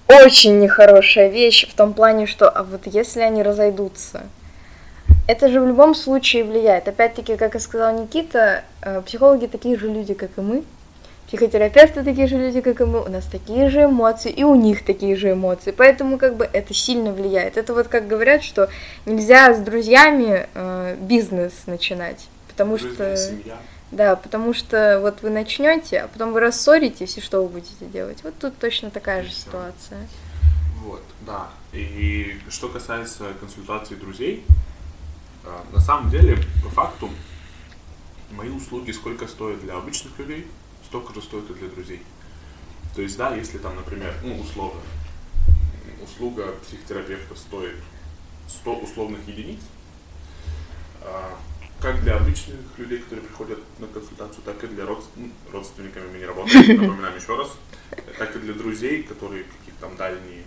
очень, 0.09 0.59
нехорошая 0.61 1.29
вещь 1.29 1.69
в 1.69 1.75
том 1.75 1.93
плане, 1.93 2.27
что, 2.27 2.49
а 2.49 2.63
вот 2.63 2.83
если 2.87 3.21
они 3.21 3.43
разойдутся, 3.43 4.25
это 5.27 5.49
же 5.49 5.61
в 5.61 5.67
любом 5.67 5.95
случае 5.95 6.45
влияет. 6.45 6.87
Опять-таки, 6.87 7.37
как 7.37 7.57
и 7.57 7.59
сказал 7.59 8.01
Никита, 8.01 8.65
э, 8.83 9.03
психологи 9.03 9.47
такие 9.47 9.77
же 9.77 9.89
люди, 9.89 10.15
как 10.15 10.31
и 10.37 10.41
мы. 10.41 10.63
Психотерапевты 11.27 12.05
такие 12.05 12.29
же 12.29 12.37
люди, 12.37 12.61
как 12.61 12.81
и 12.81 12.85
мы. 12.85 13.03
У 13.05 13.09
нас 13.09 13.25
такие 13.25 13.69
же 13.69 13.85
эмоции, 13.85 14.31
и 14.31 14.45
у 14.45 14.55
них 14.55 14.85
такие 14.85 15.17
же 15.17 15.33
эмоции. 15.33 15.73
Поэтому 15.73 16.19
как 16.19 16.37
бы 16.37 16.49
это 16.53 16.73
сильно 16.73 17.13
влияет. 17.13 17.57
Это 17.57 17.75
вот 17.75 17.89
как 17.89 18.07
говорят, 18.07 18.45
что 18.45 18.69
нельзя 19.07 19.53
с 19.53 19.59
друзьями 19.59 20.47
э, 20.55 20.97
бизнес 21.01 21.53
начинать. 21.67 22.29
Потому 22.47 22.79
Друзья, 22.79 22.95
что... 22.95 23.17
семья. 23.17 23.57
Да, 23.97 24.15
потому 24.15 24.53
что 24.53 25.01
вот 25.01 25.23
вы 25.23 25.31
начнете, 25.31 26.01
а 26.01 26.09
потом 26.09 26.35
вы 26.35 26.41
рассоритесь, 26.41 27.17
и 27.17 27.23
что 27.23 27.43
вы 27.43 27.49
будете 27.49 27.87
делать? 27.87 28.23
Вот 28.25 28.39
тут 28.39 28.59
точно 28.59 28.91
такая 28.91 29.23
же 29.23 29.31
И 29.31 29.33
всё. 29.33 29.45
ситуация. 29.47 30.07
Вот, 30.83 31.03
да. 31.23 31.49
И 31.73 32.39
что 32.51 32.69
касается 32.69 33.33
консультаций 33.41 33.97
друзей, 33.97 34.45
а, 35.45 35.65
на 35.73 35.81
самом 35.81 36.11
деле, 36.11 36.37
по 36.63 36.69
факту, 36.69 37.09
мои 38.33 38.51
услуги 38.51 38.91
сколько 38.91 39.27
стоят 39.27 39.63
для 39.63 39.75
обычных 39.77 40.19
людей, 40.19 40.47
столько 40.85 41.15
же 41.15 41.23
стоят 41.23 41.49
и 41.49 41.55
для 41.55 41.69
друзей. 41.69 42.03
То 42.95 43.01
есть, 43.01 43.17
да, 43.17 43.35
если 43.35 43.57
там, 43.57 43.77
например, 43.77 44.13
ну, 44.23 44.39
условно, 44.39 44.83
услуга 46.05 46.53
психотерапевта 46.67 47.35
стоит 47.35 47.77
100 48.47 48.75
условных 48.75 49.27
единиц, 49.27 49.61
а, 51.03 51.39
как 51.81 52.03
для 52.03 52.17
обычных 52.17 52.57
людей, 52.79 52.99
которые 52.99 53.27
приходят 53.27 53.59
на 53.79 53.87
консультацию, 53.87 54.43
так 54.45 54.63
и 54.65 54.67
для 54.67 54.85
родс- 54.85 55.09
ну, 55.17 55.31
родственниками 55.53 56.07
мы 56.13 56.19
не 56.19 56.25
работаем, 56.25 56.81
напоминаем 56.83 57.17
еще 57.17 57.37
раз, 57.37 57.51
так 58.19 58.35
и 58.35 58.39
для 58.39 58.55
друзей, 58.55 59.03
которые 59.03 59.45
какие-то 59.45 59.81
там 59.81 59.97
дальние, 59.97 60.45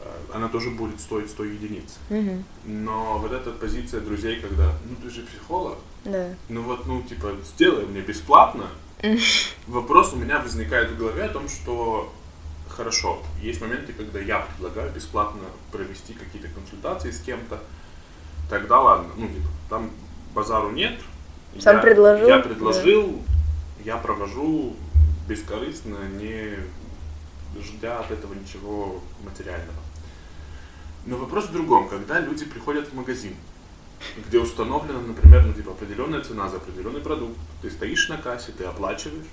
а, 0.00 0.20
она 0.34 0.48
тоже 0.48 0.70
будет 0.70 1.00
стоить 1.00 1.30
100 1.30 1.44
единиц. 1.44 1.98
Мгм. 2.10 2.44
Но 2.64 3.18
вот 3.18 3.32
эта 3.32 3.50
позиция 3.50 4.00
друзей, 4.00 4.40
когда, 4.40 4.74
ну 4.88 4.96
ты 5.02 5.10
же 5.10 5.22
психолог, 5.22 5.78
Да. 6.04 6.34
ну 6.48 6.62
вот, 6.62 6.86
ну 6.86 7.02
типа, 7.02 7.34
сделай 7.44 7.86
мне 7.86 8.02
бесплатно, 8.02 8.68
вопрос 9.66 10.12
у 10.12 10.16
меня 10.16 10.38
возникает 10.38 10.90
в 10.90 10.98
голове 10.98 11.24
о 11.24 11.28
том, 11.30 11.48
что 11.48 12.12
хорошо, 12.68 13.22
есть 13.40 13.60
моменты, 13.60 13.92
когда 13.94 14.20
я 14.20 14.40
предлагаю 14.40 14.92
бесплатно 14.92 15.42
провести 15.70 16.12
какие-то 16.14 16.48
консультации 16.48 17.10
с 17.10 17.20
кем-то, 17.20 17.62
тогда 18.50 18.80
ладно, 18.80 19.12
ну 19.16 19.28
типа, 19.28 19.48
там 19.70 19.90
базару 20.34 20.70
нет. 20.70 20.98
Сам 21.58 21.76
я, 21.76 21.82
предложил, 21.82 22.28
Я 22.28 22.36
да. 22.38 22.42
предложил, 22.42 23.22
я 23.84 23.96
провожу 23.98 24.74
бескорыстно, 25.28 25.98
не, 26.18 26.56
ждя 27.60 28.00
от 28.00 28.10
этого 28.10 28.34
ничего 28.34 29.00
материального. 29.24 29.78
Но 31.04 31.16
вопрос 31.16 31.46
в 31.46 31.52
другом, 31.52 31.88
когда 31.88 32.20
люди 32.20 32.44
приходят 32.44 32.88
в 32.88 32.94
магазин, 32.94 33.34
где 34.26 34.38
установлена, 34.38 35.00
например, 35.00 35.44
ну, 35.44 35.52
типа, 35.52 35.72
определенная 35.72 36.22
цена 36.22 36.48
за 36.48 36.56
определенный 36.56 37.00
продукт, 37.00 37.36
ты 37.60 37.70
стоишь 37.70 38.08
на 38.08 38.16
кассе, 38.16 38.52
ты 38.56 38.64
оплачиваешь, 38.64 39.26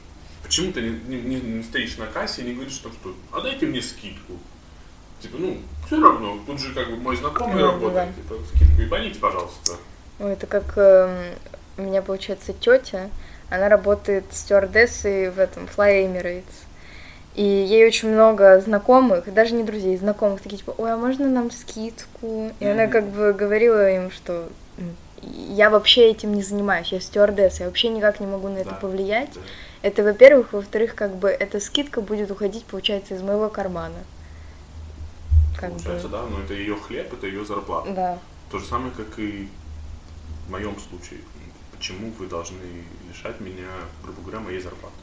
почему 0.44 0.72
ты 0.72 0.82
не, 0.82 1.22
не, 1.22 1.40
не 1.42 1.64
стоишь 1.64 1.98
на 1.98 2.08
кассе 2.08 2.42
и 2.42 2.46
не 2.46 2.54
говоришь, 2.54 2.74
что, 2.74 2.90
что 2.90 3.16
а 3.32 3.42
дайте 3.42 3.66
мне 3.66 3.82
скидку. 3.82 4.34
Типа, 5.22 5.38
ну, 5.38 5.62
все 5.86 6.02
равно, 6.02 6.40
тут 6.46 6.60
же 6.60 6.74
как 6.74 6.90
бы 6.90 6.98
мой 6.98 7.16
знакомый 7.18 7.62
Ну, 7.62 7.72
работает, 7.72 7.94
да. 7.94 8.14
типа, 8.14 8.36
скидку 8.56 8.82
ебаните, 8.82 9.20
пожалуйста. 9.20 9.78
Ой, 10.20 10.34
это 10.34 10.48
как 10.48 10.78
эм, 10.78 11.34
у 11.78 11.82
меня 11.84 12.02
получается 12.02 12.54
тетя, 12.54 13.10
она 13.50 13.70
работает 13.70 14.26
стюардессой 14.32 15.30
в 15.30 15.40
этом 15.40 15.66
Fly 15.66 16.06
Emirates. 16.06 16.44
И 17.36 17.44
ей 17.44 17.88
очень 17.88 18.10
много 18.12 18.60
знакомых, 18.60 19.32
даже 19.34 19.54
не 19.54 19.64
друзей, 19.64 19.96
знакомых, 19.98 20.42
такие 20.42 20.58
типа, 20.58 20.74
ой, 20.78 20.92
а 20.92 20.98
можно 20.98 21.30
нам 21.30 21.52
скидку? 21.52 22.52
И 22.60 22.66
она 22.66 22.88
как 22.88 23.06
бы 23.08 23.32
говорила 23.34 23.90
им, 23.90 24.12
что 24.12 24.50
«М, 24.78 24.96
я 25.22 25.70
вообще 25.70 26.10
этим 26.12 26.34
не 26.34 26.44
занимаюсь, 26.44 26.92
я 26.92 27.00
стюардесса, 27.00 27.64
я 27.64 27.68
вообще 27.68 27.90
никак 27.90 28.20
не 28.20 28.28
могу 28.28 28.50
на 28.50 28.58
это 28.58 28.72
Да, 28.72 28.76
повлиять. 28.76 29.30
Да. 29.36 29.42
Это, 29.84 30.04
во-первых, 30.04 30.52
во-вторых, 30.52 30.96
как 30.96 31.16
бы 31.16 31.30
эта 31.30 31.60
скидка 31.62 32.02
будет 32.02 32.30
уходить, 32.32 32.66
получается, 32.66 33.14
из 33.16 33.22
моего 33.22 33.48
кармана. 33.48 34.00
Как 35.58 35.70
Получается, 35.72 36.08
бы. 36.08 36.18
да, 36.18 36.24
но 36.24 36.42
это 36.44 36.54
ее 36.54 36.76
хлеб, 36.76 37.14
это 37.14 37.28
ее 37.28 37.46
зарплата. 37.46 37.90
Да. 37.92 38.20
То 38.52 38.60
же 38.60 38.66
самое, 38.66 38.92
как 38.92 39.18
и 39.20 39.48
в 40.50 40.52
моем 40.52 40.76
случае. 40.80 41.20
Почему 41.72 42.12
вы 42.18 42.28
должны 42.28 42.58
лишать 43.08 43.40
меня, 43.40 43.70
грубо 44.04 44.22
говоря, 44.22 44.40
моей 44.40 44.60
зарплаты? 44.60 44.96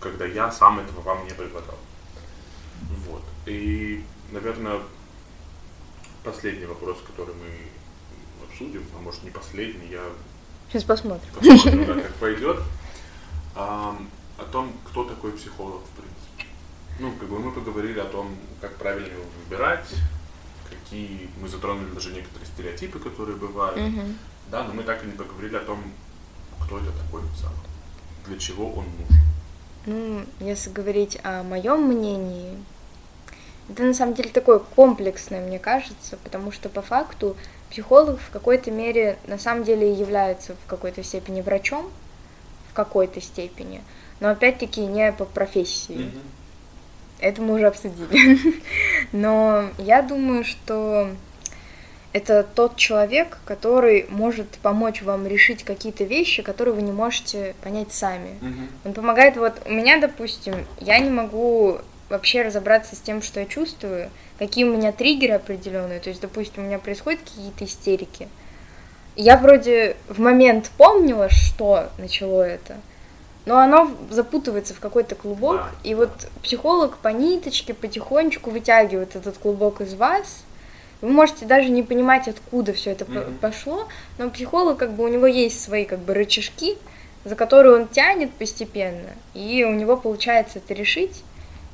Когда 0.00 0.26
я 0.26 0.50
сам 0.50 0.80
этого 0.80 1.00
вам 1.00 1.24
не 1.24 1.30
предлагал. 1.30 1.78
Вот. 3.06 3.22
И, 3.46 4.04
наверное, 4.32 4.80
последний 6.24 6.66
вопрос, 6.66 6.98
который 7.06 7.34
мы 7.36 8.46
обсудим, 8.48 8.84
а 8.96 9.00
может 9.00 9.22
не 9.22 9.30
последний, 9.30 9.88
я 9.90 10.02
Сейчас 10.68 10.82
посмотрим. 10.84 11.28
посмотрим, 11.34 11.86
да, 11.86 11.94
как 12.02 12.14
пойдет, 12.14 12.60
Ам, 13.54 14.10
о 14.38 14.44
том, 14.44 14.72
кто 14.88 15.04
такой 15.04 15.32
психолог, 15.32 15.82
в 15.82 16.00
принципе. 16.00 16.52
Ну, 16.98 17.12
как 17.12 17.28
бы 17.28 17.38
мы 17.38 17.52
поговорили 17.52 18.00
о 18.00 18.06
том, 18.06 18.34
как 18.60 18.74
правильно 18.76 19.06
его 19.12 19.24
выбирать, 19.44 19.86
какие, 20.92 21.28
мы 21.40 21.48
затронули 21.48 21.90
даже 21.90 22.12
некоторые 22.12 22.46
стереотипы, 22.46 22.98
которые 22.98 23.36
бывают, 23.36 23.78
Мгм. 23.78 24.18
да, 24.50 24.64
но 24.64 24.74
мы 24.74 24.82
так 24.82 25.02
и 25.02 25.06
не 25.06 25.12
поговорили 25.12 25.56
о 25.56 25.60
том, 25.60 25.82
кто 26.60 26.78
это 26.78 26.92
такой 26.92 27.22
деле, 27.22 27.52
для 28.26 28.38
чего 28.38 28.66
он 28.66 28.84
нужен. 28.84 29.22
Ну, 29.86 30.24
если 30.46 30.70
говорить 30.70 31.18
о 31.24 31.42
моем 31.42 31.82
мнении, 31.82 32.56
это 33.68 33.82
на 33.82 33.94
самом 33.94 34.14
деле 34.14 34.30
такое 34.30 34.58
комплексное, 34.58 35.44
мне 35.44 35.58
кажется, 35.58 36.18
потому 36.22 36.52
что 36.52 36.68
по 36.68 36.82
факту 36.82 37.36
психолог 37.70 38.20
в 38.20 38.30
какой-то 38.30 38.70
мере 38.70 39.18
на 39.26 39.38
самом 39.38 39.64
деле 39.64 39.92
является 39.92 40.54
в 40.54 40.66
какой-то 40.66 41.02
степени 41.02 41.40
врачом, 41.40 41.90
в 42.70 42.74
какой-то 42.74 43.20
степени, 43.20 43.82
но 44.20 44.28
опять-таки 44.28 44.82
не 44.82 45.10
по 45.12 45.24
профессии. 45.24 46.12
Это 47.22 47.40
мы 47.40 47.54
уже 47.54 47.66
обсудили. 47.66 48.38
Но 49.12 49.70
я 49.78 50.02
думаю, 50.02 50.44
что 50.44 51.08
это 52.12 52.42
тот 52.42 52.76
человек, 52.76 53.38
который 53.44 54.06
может 54.10 54.48
помочь 54.62 55.02
вам 55.02 55.26
решить 55.26 55.64
какие-то 55.64 56.04
вещи, 56.04 56.42
которые 56.42 56.74
вы 56.74 56.82
не 56.82 56.92
можете 56.92 57.54
понять 57.62 57.92
сами. 57.92 58.36
Мгм. 58.40 58.68
Он 58.84 58.92
помогает, 58.92 59.36
вот 59.36 59.54
у 59.64 59.72
меня, 59.72 59.98
допустим, 59.98 60.66
я 60.80 60.98
не 60.98 61.10
могу 61.10 61.78
вообще 62.10 62.42
разобраться 62.42 62.94
с 62.96 62.98
тем, 63.00 63.22
что 63.22 63.40
я 63.40 63.46
чувствую, 63.46 64.10
какие 64.38 64.64
у 64.64 64.76
меня 64.76 64.92
триггеры 64.92 65.34
определенные. 65.34 66.00
То 66.00 66.10
есть, 66.10 66.20
допустим, 66.20 66.64
у 66.64 66.66
меня 66.66 66.78
происходят 66.78 67.20
какие-то 67.20 67.64
истерики. 67.64 68.28
Я 69.16 69.36
вроде 69.36 69.96
в 70.08 70.20
момент 70.20 70.70
помнила, 70.76 71.28
что 71.30 71.88
начало 71.98 72.42
это, 72.42 72.76
но 73.46 73.58
оно 73.58 73.90
запутывается 74.10 74.74
в 74.74 74.80
какой-то 74.80 75.14
клубок, 75.14 75.56
Да, 75.56 75.68
и 75.82 75.94
вот 75.94 76.10
психолог 76.42 76.96
по 76.98 77.08
ниточке 77.08 77.74
потихонечку 77.74 78.50
вытягивает 78.50 79.16
этот 79.16 79.38
клубок 79.38 79.80
из 79.80 79.94
вас. 79.94 80.44
Вы 81.00 81.08
можете 81.10 81.46
даже 81.46 81.68
не 81.68 81.82
понимать, 81.82 82.28
откуда 82.28 82.72
все 82.72 82.90
это 82.92 83.04
Мгм. 83.04 83.38
пошло, 83.40 83.88
но 84.18 84.30
психолог, 84.30 84.76
как 84.76 84.92
бы, 84.92 85.04
у 85.04 85.08
него 85.08 85.26
есть 85.26 85.60
свои, 85.62 85.84
как 85.84 85.98
бы, 85.98 86.14
рычажки, 86.14 86.78
за 87.24 87.34
которые 87.34 87.74
он 87.76 87.88
тянет 87.88 88.30
постепенно, 88.32 89.10
и 89.34 89.64
у 89.64 89.72
него 89.72 89.96
получается 89.96 90.58
это 90.58 90.74
решить. 90.74 91.24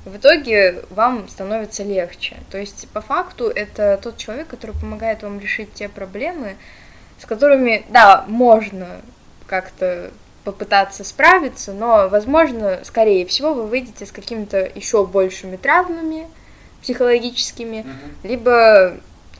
В 0.04 0.16
итоге 0.16 0.84
вам 0.88 1.28
становится 1.28 1.82
легче. 1.82 2.36
То 2.50 2.56
есть, 2.56 2.88
по 2.88 3.02
факту, 3.02 3.48
это 3.48 4.00
тот 4.02 4.16
человек, 4.16 4.46
который 4.48 4.72
помогает 4.78 5.22
вам 5.22 5.38
решить 5.40 5.74
те 5.74 5.88
проблемы, 5.90 6.56
с 7.20 7.26
которыми, 7.26 7.84
да, 7.90 8.24
можно 8.28 8.86
как-то 9.46 10.10
попытаться 10.52 11.04
справиться, 11.04 11.74
но, 11.74 12.08
возможно, 12.08 12.80
скорее 12.82 13.26
всего, 13.26 13.52
вы 13.52 13.66
выйдете 13.66 14.06
с 14.06 14.12
какими-то 14.12 14.58
еще 14.74 15.04
большими 15.04 15.56
травмами 15.56 16.26
психологическими, 16.80 17.80
Мгм. 17.80 18.30
либо 18.30 18.94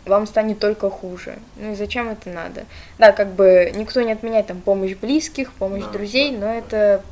вам 0.05 0.27
станет 0.27 0.59
только 0.59 0.91
хуже. 0.91 1.39
Ну 1.57 1.73
и 1.73 1.75
зачем 1.77 2.11
это 2.11 2.29
надо? 2.29 2.65
Да, 2.99 3.13
как 3.13 3.29
бы 3.33 3.73
никто 3.75 4.03
не 4.03 4.13
отменяет 4.13 4.49
там 4.49 4.61
помощь 4.61 4.95
близких, 4.97 5.51
помощь 5.55 5.85
Да, 5.85 5.91
друзей, 5.93 6.33
да, 6.33 6.37
но 6.39 6.47
да. 6.47 6.55
это 6.57 7.03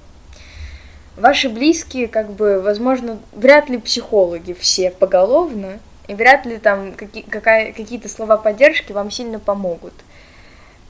ваши 1.17 1.49
близкие, 1.49 2.07
как 2.09 2.31
бы, 2.31 2.61
возможно, 2.61 3.19
вряд 3.33 3.71
ли 3.71 3.79
психологи 3.79 4.53
все 4.53 4.91
поголовно, 4.91 5.79
и 6.07 6.15
вряд 6.15 6.45
ли 6.45 6.59
там 6.59 6.93
какие- 6.93 7.23
какая- 7.25 7.73
какие-то 7.73 8.11
слова 8.11 8.37
поддержки 8.37 8.93
вам 8.93 9.11
сильно 9.11 9.39
помогут. 9.39 9.95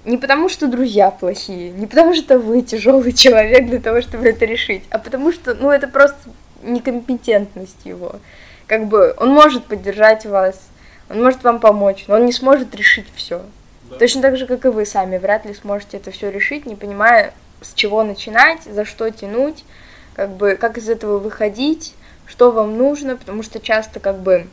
Не 0.07 0.19
потому, 0.19 0.49
что 0.49 0.69
друзья 0.69 1.11
плохие, 1.11 1.71
не 1.71 1.87
потому, 1.87 2.15
что 2.15 2.39
вы 2.39 2.63
тяжелый 2.63 3.13
человек 3.13 3.67
для 3.67 3.81
того, 3.81 4.01
чтобы 4.01 4.29
это 4.29 4.45
решить, 4.45 4.85
а 4.91 5.01
потому 5.01 5.33
что, 5.33 5.53
ну, 5.57 5.69
это 5.73 5.89
просто 5.89 6.17
некомпетентность 6.63 7.85
его. 7.85 8.15
Как 8.69 8.87
бы 8.87 9.17
он 9.19 9.31
может 9.31 9.65
поддержать 9.65 10.25
вас, 10.25 10.61
он 11.11 11.25
может 11.25 11.43
вам 11.43 11.59
помочь, 11.59 12.05
но 12.07 12.15
он 12.15 12.25
не 12.25 12.33
сможет 12.33 12.73
решить 12.77 13.09
все. 13.17 13.43
Да. 13.91 13.97
Точно 13.97 14.23
так 14.23 14.37
же, 14.37 14.47
как 14.47 14.65
и 14.65 14.69
вы 14.69 14.87
сами, 14.87 15.19
вряд 15.19 15.45
ли 15.45 15.55
сможете 15.55 15.97
это 15.97 16.13
все 16.13 16.31
решить, 16.31 16.67
не 16.67 16.77
понимая, 16.77 17.35
с 17.61 17.75
чего 17.75 18.05
начинать, 18.05 18.63
за 18.63 18.85
что 18.85 19.11
тянуть, 19.11 19.65
как 20.15 20.31
бы 20.31 20.55
как 20.55 20.79
из 20.79 20.89
этого 20.89 21.19
выходить, 21.19 21.95
что 22.27 22.53
вам 22.53 22.79
нужно, 22.79 23.17
потому 23.17 23.43
что 23.43 23.59
часто 23.59 23.99
как 23.99 24.21
бы 24.21 24.47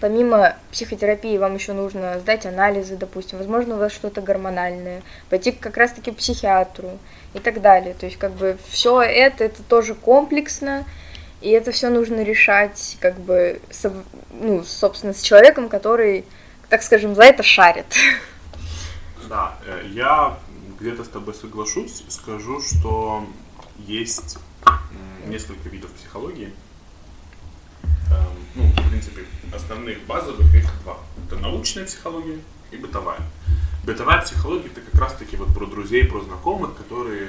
помимо 0.00 0.56
психотерапии 0.72 1.38
вам 1.38 1.54
еще 1.54 1.72
нужно 1.72 2.18
сдать 2.20 2.46
анализы, 2.46 2.96
допустим, 2.96 3.38
возможно, 3.38 3.76
у 3.76 3.78
вас 3.78 3.92
что-то 3.92 4.20
гормональное, 4.20 5.02
пойти 5.28 5.52
как 5.52 5.76
раз-таки 5.76 6.10
к 6.10 6.16
психиатру 6.16 6.98
и 7.34 7.38
так 7.38 7.60
далее. 7.60 7.94
То 7.94 8.06
есть 8.06 8.18
как 8.18 8.32
бы 8.32 8.58
все 8.68 9.00
это, 9.02 9.44
это 9.44 9.62
тоже 9.62 9.94
комплексно, 9.94 10.84
и 11.40 11.50
это 11.50 11.72
все 11.72 11.88
нужно 11.90 12.22
решать, 12.22 12.96
как 13.00 13.18
бы, 13.18 13.60
со- 13.70 14.04
ну, 14.30 14.62
собственно, 14.64 15.14
с 15.14 15.22
человеком, 15.22 15.68
который, 15.68 16.24
так 16.68 16.82
скажем, 16.82 17.14
за 17.14 17.24
это 17.24 17.42
шарит. 17.42 17.86
Да, 19.28 19.56
э, 19.66 19.86
я 19.92 20.38
где-то 20.80 21.04
с 21.04 21.08
тобой 21.08 21.34
соглашусь, 21.34 22.02
скажу, 22.08 22.60
что 22.60 23.24
есть 23.78 24.38
несколько 25.26 25.68
видов 25.68 25.90
психологии. 25.92 26.52
Ну, 28.54 28.64
в 28.64 28.88
принципе, 28.90 29.24
основных 29.54 30.04
базовых 30.06 30.54
их 30.54 30.64
два. 30.82 30.98
Это 31.26 31.36
научная 31.40 31.84
психология 31.84 32.38
и 32.70 32.76
бытовая. 32.76 33.20
Бытовая 33.84 34.20
психология 34.22 34.66
это 34.68 34.80
как 34.80 35.00
раз 35.00 35.14
таки 35.14 35.36
вот 35.36 35.54
про 35.54 35.66
друзей, 35.66 36.04
про 36.04 36.20
знакомых, 36.20 36.76
которые, 36.76 37.28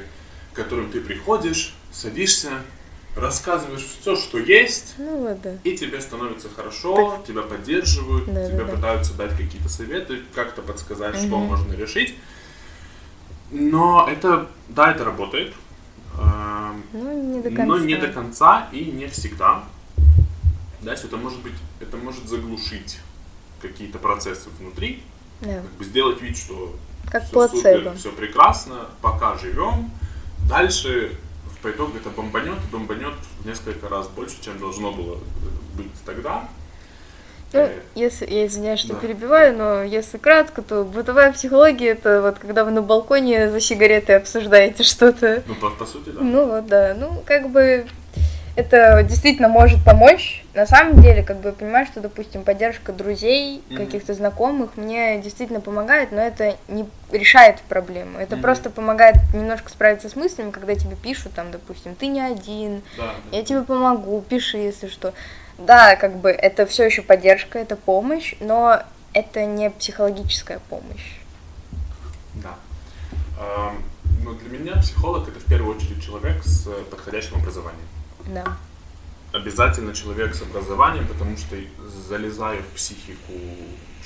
к 0.54 0.56
которым 0.56 0.92
ты 0.92 1.00
приходишь, 1.00 1.74
садишься, 1.92 2.50
рассказываешь 3.16 3.86
все, 4.02 4.16
что 4.16 4.38
есть, 4.40 4.96
Ну 4.98 5.18
вот, 5.28 5.42
да. 5.42 5.56
и 5.64 5.78
тебе 5.78 6.00
становится 6.02 6.50
хорошо, 6.50 7.22
тебя 7.28 7.42
поддерживают, 7.42 8.26
Да, 8.34 8.48
тебе 8.48 8.60
да, 8.60 8.64
да. 8.66 8.76
пытаются 8.76 9.14
дать 9.14 9.32
какие-то 9.38 9.70
советы, 9.70 10.22
как-то 10.34 10.62
подсказать, 10.62 11.16
что 11.18 11.38
Мгм. 11.38 11.48
можно 11.48 11.74
решить. 11.74 12.16
Но 13.52 14.08
это, 14.10 14.48
да, 14.70 14.92
это 14.92 15.04
работает, 15.04 15.54
эм, 16.18 16.84
Ну, 16.94 17.34
не 17.36 17.42
до 17.42 17.50
конца. 17.50 17.66
но 17.66 17.78
не 17.80 17.96
до 17.96 18.08
конца 18.08 18.70
и 18.72 18.86
не 18.86 19.08
всегда. 19.08 19.64
Да, 20.82 20.94
это 20.94 21.18
может 21.18 21.40
быть, 21.42 21.54
это 21.80 21.98
может 21.98 22.28
заглушить 22.28 23.00
какие-то 23.62 24.00
процессы 24.00 24.50
внутри, 24.60 25.04
Да, 25.42 25.56
как 25.62 25.72
бы 25.78 25.84
сделать 25.86 26.22
вид, 26.22 26.36
что 26.38 26.76
как 27.12 27.24
все 27.24 27.34
плацебо. 27.34 27.58
супер, 27.60 27.94
все 27.98 28.12
прекрасно, 28.12 28.88
пока 29.02 29.38
живем. 29.38 29.92
Дальше 30.50 31.16
по 31.62 31.70
итогу 31.70 31.96
это 31.98 32.10
бомбанет, 32.10 32.58
бомбанет 32.72 33.14
в 33.42 33.46
несколько 33.46 33.88
раз 33.88 34.08
больше, 34.08 34.42
чем 34.42 34.58
должно 34.60 34.92
было 34.92 35.20
быть 35.76 35.92
тогда. 36.06 36.50
Ну, 37.54 37.60
Э, 37.60 37.82
если, 37.96 38.26
я 38.32 38.48
извиняюсь, 38.48 38.80
что 38.80 38.94
да. 38.94 39.00
перебиваю, 39.00 39.56
но 39.58 39.84
если 39.84 40.18
кратко, 40.18 40.62
то 40.62 40.84
бытовая 40.86 41.34
психология 41.34 41.90
это 41.90 42.22
вот 42.22 42.40
когда 42.40 42.64
вы 42.64 42.72
на 42.72 42.82
балконе 42.82 43.52
за 43.52 43.60
сигаретой 43.60 44.18
обсуждаете 44.18 44.84
что-то. 44.84 45.44
Ну, 45.46 45.56
по, 45.56 45.70
по 45.70 45.86
сути, 45.86 46.10
да. 46.10 46.22
Ну 46.22 46.48
вот, 46.48 46.66
да. 46.68 46.96
Ну, 46.98 47.22
как 47.26 47.50
бы 47.50 47.86
это 48.56 49.04
действительно 49.04 49.48
может 49.48 49.84
помочь. 49.84 50.44
На 50.54 50.66
самом 50.66 51.02
деле, 51.02 51.24
как 51.24 51.38
бы 51.38 51.50
я 51.50 51.54
понимаю, 51.54 51.86
что, 51.86 52.02
допустим, 52.02 52.44
поддержка 52.44 52.92
друзей, 52.92 53.64
Мгм. 53.70 53.78
каких-то 53.78 54.14
знакомых 54.14 54.76
мне 54.76 55.20
действительно 55.22 55.62
помогает, 55.62 56.12
но 56.12 56.20
это 56.22 56.58
не 56.68 56.86
решает 57.12 57.62
проблему. 57.62 58.20
Это 58.20 58.36
Мгм. 58.36 58.42
просто 58.42 58.70
помогает 58.70 59.16
немножко 59.34 59.70
справиться 59.70 60.10
с 60.10 60.16
мыслями, 60.16 60.52
когда 60.52 60.76
тебе 60.76 60.96
пишут, 60.96 61.34
там, 61.34 61.52
допустим, 61.52 61.96
ты 61.96 62.08
не 62.08 62.22
один, 62.22 62.82
Да. 62.98 63.14
я 63.32 63.44
тебе 63.44 63.62
помогу, 63.64 64.22
пиши, 64.22 64.58
если 64.58 64.88
что. 64.88 65.14
Да, 65.58 65.96
как 65.96 66.18
бы 66.18 66.30
это 66.32 66.66
все 66.66 66.86
еще 66.86 67.02
поддержка, 67.04 67.60
это 67.60 67.76
помощь, 67.76 68.34
но 68.40 68.82
это 69.14 69.46
не 69.46 69.70
психологическая 69.70 70.60
помощь. 70.70 71.20
Да. 72.36 72.56
Ам, 73.40 73.84
Ну, 74.24 74.34
для 74.36 74.50
меня 74.60 74.76
психолог 74.80 75.28
это 75.28 75.40
в 75.40 75.46
первую 75.46 75.76
очередь 75.76 76.04
человек 76.04 76.44
с 76.44 76.68
подходящим 76.92 77.38
образованием. 77.38 77.88
Да. 78.28 78.58
Обязательно 79.34 79.94
человек 79.94 80.36
с 80.36 80.42
образованием, 80.42 81.08
потому 81.08 81.38
что 81.38 81.56
залезая 82.10 82.62
в 82.62 82.68
психику 82.76 83.34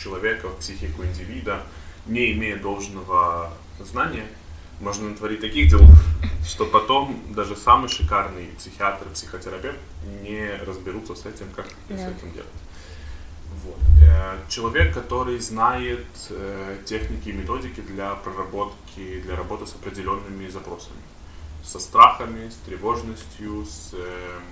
человека, 0.01 0.49
в 0.49 0.57
психику 0.59 1.03
индивида, 1.03 1.63
не 2.05 2.33
имея 2.33 2.57
должного 2.57 3.51
знания, 3.79 4.27
можно 4.79 5.09
натворить 5.09 5.41
таких 5.41 5.69
дел, 5.69 5.81
что 6.45 6.65
потом 6.65 7.19
даже 7.33 7.55
самый 7.55 7.89
шикарный 7.89 8.47
психиатр, 8.57 9.05
психотерапевт 9.13 9.79
не 10.21 10.51
разберутся 10.65 11.15
с 11.15 11.25
этим, 11.25 11.47
как 11.55 11.65
с 11.67 11.71
Да. 11.89 12.09
этим 12.09 12.31
делать. 12.33 12.49
Вот. 13.63 13.79
Э, 14.03 14.37
Человек, 14.49 14.93
который 14.93 15.39
знает 15.39 16.05
э, 16.29 16.77
техники 16.85 17.29
и 17.29 17.33
методики 17.33 17.79
для 17.81 18.13
проработки, 18.15 19.21
для 19.21 19.35
работы 19.35 19.65
с 19.65 19.73
определенными 19.73 20.47
запросами. 20.49 20.97
Со 21.65 21.79
страхами, 21.79 22.49
с 22.49 22.55
тревожностью, 22.65 23.65
с 23.65 23.93
эм, 23.93 24.43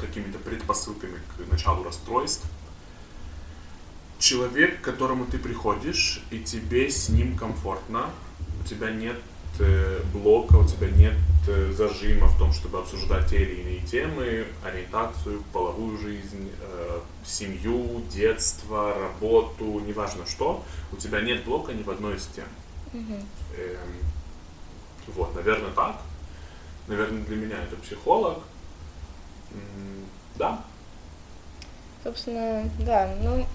какими-то 0.00 0.38
предпосылками 0.38 1.18
к 1.36 1.50
началу 1.50 1.84
расстройств. 1.84 2.44
Человек, 4.18 4.80
к 4.80 4.84
которому 4.84 5.26
ты 5.26 5.38
приходишь, 5.38 6.22
и 6.30 6.38
тебе 6.40 6.90
с 6.90 7.08
ним 7.08 7.36
комфортно, 7.36 8.10
у 8.60 8.64
тебя 8.64 8.90
нет 8.90 9.16
э, 9.58 10.00
блока, 10.12 10.56
у 10.56 10.66
тебя 10.66 10.88
нет 10.90 11.14
э, 11.48 11.72
зажима 11.72 12.26
в 12.28 12.38
том, 12.38 12.52
чтобы 12.52 12.78
обсуждать 12.78 13.28
те 13.30 13.42
или 13.42 13.60
иные 13.60 13.80
темы, 13.80 14.46
ориентацию, 14.64 15.42
половую 15.52 15.98
жизнь, 15.98 16.50
э, 16.60 17.00
семью, 17.24 18.02
детство, 18.12 18.94
работу, 18.94 19.80
неважно 19.80 20.26
что, 20.26 20.64
у 20.92 20.96
тебя 20.96 21.20
нет 21.20 21.44
блока 21.44 21.72
ни 21.72 21.82
в 21.82 21.90
одной 21.90 22.16
из 22.16 22.26
тем. 22.26 22.46
Мгм. 22.92 23.26
Эм, 23.56 24.21
вот, 25.08 25.34
наверное, 25.34 25.70
так. 25.70 25.96
Наверное, 26.88 27.22
для 27.24 27.36
меня 27.36 27.56
это 27.62 27.76
психолог. 27.76 28.38
Да. 30.36 30.60
Собственно, 32.04 32.68
да. 32.80 33.14
Ну, 33.22 33.46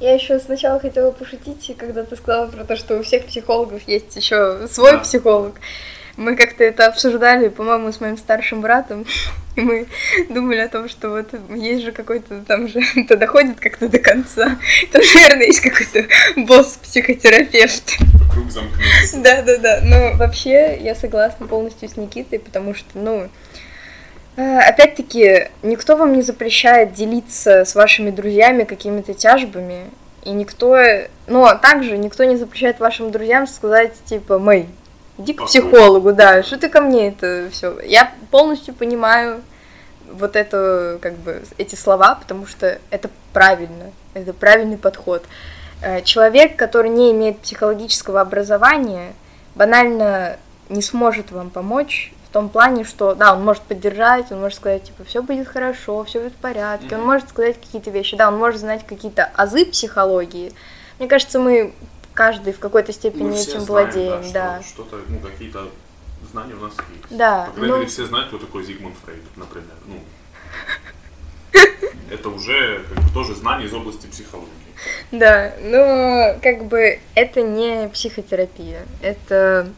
я 0.00 0.14
еще 0.14 0.38
сначала 0.38 0.78
хотела 0.78 1.10
пошутить, 1.10 1.74
когда 1.78 2.04
ты 2.04 2.16
сказала 2.16 2.48
про 2.48 2.64
то, 2.64 2.76
что 2.76 2.98
у 2.98 3.02
всех 3.02 3.26
психологов 3.26 3.86
есть 3.88 4.14
еще 4.16 4.66
свой 4.68 4.92
Да. 4.92 4.98
психолог. 4.98 5.54
Мы 6.16 6.36
как-то 6.36 6.62
это 6.62 6.86
обсуждали, 6.86 7.48
по-моему, 7.48 7.90
с 7.90 8.00
моим 8.00 8.16
старшим 8.16 8.60
братом. 8.60 9.04
И 9.56 9.60
мы 9.60 9.86
думали 10.28 10.58
о 10.58 10.68
том, 10.68 10.88
что 10.88 11.10
вот 11.10 11.28
есть 11.54 11.84
же 11.84 11.92
какой-то 11.92 12.42
там 12.46 12.68
же, 12.68 12.80
это 12.96 13.16
доходит 13.16 13.60
как-то 13.60 13.88
до 13.88 13.98
конца. 13.98 14.58
Там, 14.92 15.02
наверное, 15.14 15.46
есть 15.46 15.60
какой-то 15.60 16.06
босс-психотерапевт. 16.36 17.96
Круг 18.32 18.50
замкнулся. 18.50 19.18
Да, 19.18 19.42
да, 19.42 19.58
да. 19.58 19.80
Но 19.82 20.16
вообще 20.16 20.78
я 20.80 20.94
согласна 20.94 21.46
полностью 21.46 21.88
с 21.88 21.96
Никитой, 21.96 22.38
потому 22.38 22.74
что, 22.74 22.88
ну, 22.94 23.28
э, 24.36 24.58
опять-таки, 24.58 25.48
никто 25.62 25.96
вам 25.96 26.12
не 26.12 26.22
запрещает 26.22 26.92
делиться 26.92 27.64
с 27.64 27.74
вашими 27.74 28.10
друзьями 28.10 28.64
какими-то 28.64 29.14
тяжбами, 29.14 29.84
и 30.24 30.30
никто, 30.30 30.76
но 31.26 31.54
также 31.56 31.98
никто 31.98 32.24
не 32.24 32.36
запрещает 32.36 32.80
вашим 32.80 33.10
друзьям 33.10 33.46
сказать, 33.46 33.92
типа, 34.06 34.38
Мэй, 34.38 34.66
иди 35.18 35.32
к 35.32 35.44
психологу, 35.44 36.12
да, 36.12 36.42
что 36.42 36.58
ты 36.58 36.68
ко 36.68 36.80
мне 36.80 37.08
это 37.08 37.48
все. 37.52 37.78
Я 37.80 38.12
полностью 38.30 38.74
понимаю 38.74 39.42
вот 40.10 40.36
это, 40.36 40.98
как 41.00 41.14
бы, 41.14 41.42
эти 41.58 41.74
слова, 41.74 42.14
потому 42.14 42.46
что 42.46 42.78
это 42.90 43.10
правильно, 43.32 43.92
это 44.14 44.32
правильный 44.32 44.76
подход. 44.76 45.24
Э, 45.82 46.02
Человек, 46.02 46.56
который 46.56 46.90
не 46.90 47.12
имеет 47.12 47.38
психологического 47.40 48.20
образования, 48.20 49.12
банально 49.54 50.36
не 50.68 50.82
сможет 50.82 51.30
вам 51.30 51.50
помочь 51.50 52.12
в 52.28 52.32
том 52.32 52.48
плане, 52.48 52.84
что, 52.84 53.14
да, 53.14 53.34
он 53.34 53.44
может 53.44 53.62
поддержать, 53.62 54.32
он 54.32 54.40
может 54.40 54.56
сказать, 54.58 54.84
типа, 54.84 55.04
все 55.04 55.22
будет 55.22 55.46
хорошо, 55.46 56.02
все 56.04 56.20
будет 56.20 56.32
в 56.32 56.36
порядке, 56.36 56.96
он 56.96 57.04
может 57.04 57.28
сказать 57.28 57.60
какие-то 57.60 57.90
вещи, 57.90 58.16
да, 58.16 58.28
он 58.28 58.38
может 58.38 58.60
знать 58.60 58.84
какие-то 58.86 59.30
азы 59.34 59.64
психологии. 59.66 60.52
Мне 60.98 61.08
кажется, 61.08 61.38
мы 61.38 61.72
каждый 62.14 62.52
в 62.52 62.58
какой-то 62.58 62.92
степени 62.92 63.24
Мы 63.24 63.36
этим 63.36 63.60
знаем, 63.60 63.66
владеем, 63.66 64.22
что 64.22 64.32
да. 64.32 64.62
Что-то, 64.62 65.00
ну, 65.08 65.18
какие-то 65.18 65.68
знания 66.30 66.54
у 66.54 66.60
нас 66.60 66.72
есть. 66.72 67.16
Да, 67.16 67.46
По 67.46 67.52
крайней 67.52 67.70
ну- 67.72 67.78
мере, 67.78 67.88
все 67.88 68.06
знают, 68.06 68.28
кто 68.28 68.38
такой 68.38 68.64
Зигмунд 68.64 68.96
Фрейд, 69.04 69.22
например. 69.36 69.74
Ну, 69.86 70.00
это 72.10 72.28
уже 72.28 72.84
как 72.88 73.04
бы, 73.04 73.10
тоже 73.12 73.34
знание 73.34 73.68
из 73.68 73.74
области 73.74 74.06
психологии. 74.06 74.50
Да, 75.12 75.52
но 75.62 76.36
как 76.42 76.64
бы 76.64 77.00
это 77.14 77.42
не 77.42 77.88
психотерапия, 77.88 78.82
это, 79.02 79.68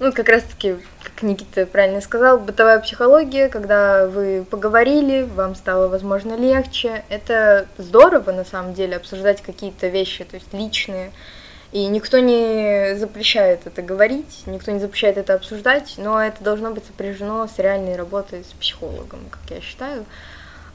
ну, 0.00 0.12
как 0.12 0.28
раз-таки, 0.28 0.76
как 1.02 1.22
Никита 1.22 1.66
правильно 1.66 2.00
сказал, 2.00 2.38
бытовая 2.38 2.80
психология, 2.80 3.48
когда 3.48 4.06
вы 4.06 4.44
поговорили, 4.48 5.22
вам 5.22 5.54
стало, 5.54 5.88
возможно, 5.88 6.34
легче. 6.36 7.04
Это 7.08 7.68
здорово, 7.76 8.32
на 8.32 8.44
самом 8.44 8.74
деле, 8.74 8.96
обсуждать 8.96 9.42
какие-то 9.42 9.88
вещи, 9.88 10.24
то 10.24 10.36
есть 10.36 10.52
личные. 10.52 11.12
И 11.72 11.86
никто 11.86 12.18
не 12.18 12.96
запрещает 12.96 13.66
это 13.66 13.80
говорить, 13.80 14.42
никто 14.44 14.70
не 14.70 14.78
запрещает 14.78 15.16
это 15.16 15.32
обсуждать, 15.34 15.94
но 15.96 16.22
это 16.22 16.44
должно 16.44 16.70
быть 16.70 16.84
сопряжено 16.84 17.48
с 17.48 17.58
реальной 17.58 17.96
работой 17.96 18.44
с 18.44 18.52
психологом, 18.52 19.20
как 19.30 19.40
я 19.48 19.62
считаю. 19.62 20.04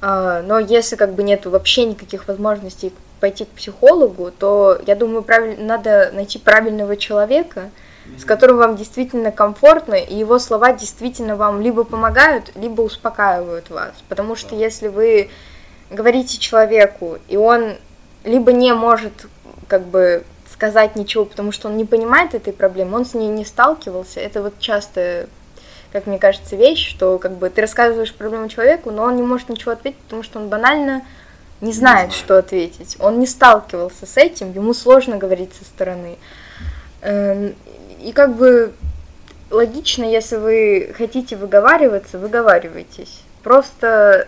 А, 0.02 0.42
Но 0.42 0.58
если 0.58 0.96
как 0.96 1.14
бы 1.14 1.22
нет 1.22 1.46
вообще 1.46 1.86
никаких 1.86 2.28
возможностей 2.28 2.94
пойти 3.20 3.46
к 3.46 3.50
психологу, 3.50 4.32
то 4.32 4.80
я 4.88 4.96
думаю, 4.96 5.22
правиль... 5.22 5.58
надо 5.60 6.12
найти 6.14 6.40
правильного 6.40 6.98
человека, 6.98 7.70
с 8.18 8.24
которым 8.24 8.58
вам 8.58 8.76
действительно 8.76 9.32
комфортно, 9.32 9.96
и 9.96 10.16
его 10.16 10.40
слова 10.40 10.72
действительно 10.72 11.36
вам 11.36 11.62
либо 11.62 11.84
помогают, 11.84 12.56
либо 12.56 12.82
успокаивают 12.82 13.70
вас. 13.70 13.94
Потому 14.08 14.36
что 14.36 14.56
если 14.56 14.88
вы 14.88 15.30
говорите 15.92 16.40
человеку, 16.40 17.18
и 17.28 17.38
он 17.38 17.76
либо 18.24 18.52
не 18.52 18.74
может 18.74 19.28
как 19.68 19.84
бы 19.84 20.24
сказать 20.58 20.96
ничего, 20.96 21.24
потому 21.24 21.52
что 21.52 21.68
он 21.70 21.78
не 21.78 21.86
понимает 21.86 22.34
этой 22.34 22.52
проблемы, 22.52 22.98
он 22.98 23.06
с 23.06 23.14
ней 23.14 23.28
не 23.28 23.46
сталкивался, 23.46 24.20
это 24.20 24.42
вот 24.42 24.60
часто 24.60 25.28
как 25.94 26.06
мне 26.06 26.20
кажется, 26.20 26.56
вещь, 26.56 26.90
что 26.90 27.18
как 27.18 27.38
бы 27.38 27.50
ты 27.50 27.62
рассказываешь 27.62 28.14
проблему 28.14 28.50
человеку, 28.50 28.92
но 28.92 29.04
он 29.04 29.16
не 29.16 29.22
может 29.22 29.48
ничего 29.50 29.72
ответить, 29.72 30.00
потому 30.00 30.22
что 30.22 30.38
он 30.38 30.50
банально 30.50 31.04
не 31.62 31.72
знает, 31.72 32.10
знает. 32.10 32.14
что 32.14 32.38
ответить. 32.38 32.98
Он 33.00 33.20
не 33.20 33.26
сталкивался 33.26 34.06
с 34.06 34.18
этим, 34.18 34.52
ему 34.52 34.74
сложно 34.74 35.18
говорить 35.18 35.54
со 35.54 35.64
стороны. 35.64 36.18
Эм, 37.02 37.56
И 38.02 38.12
как 38.12 38.36
бы 38.36 38.74
логично, 39.50 40.04
если 40.04 40.36
вы 40.36 40.94
хотите 40.98 41.36
выговариваться, 41.36 42.20
выговаривайтесь. 42.20 43.22
Просто 43.44 44.28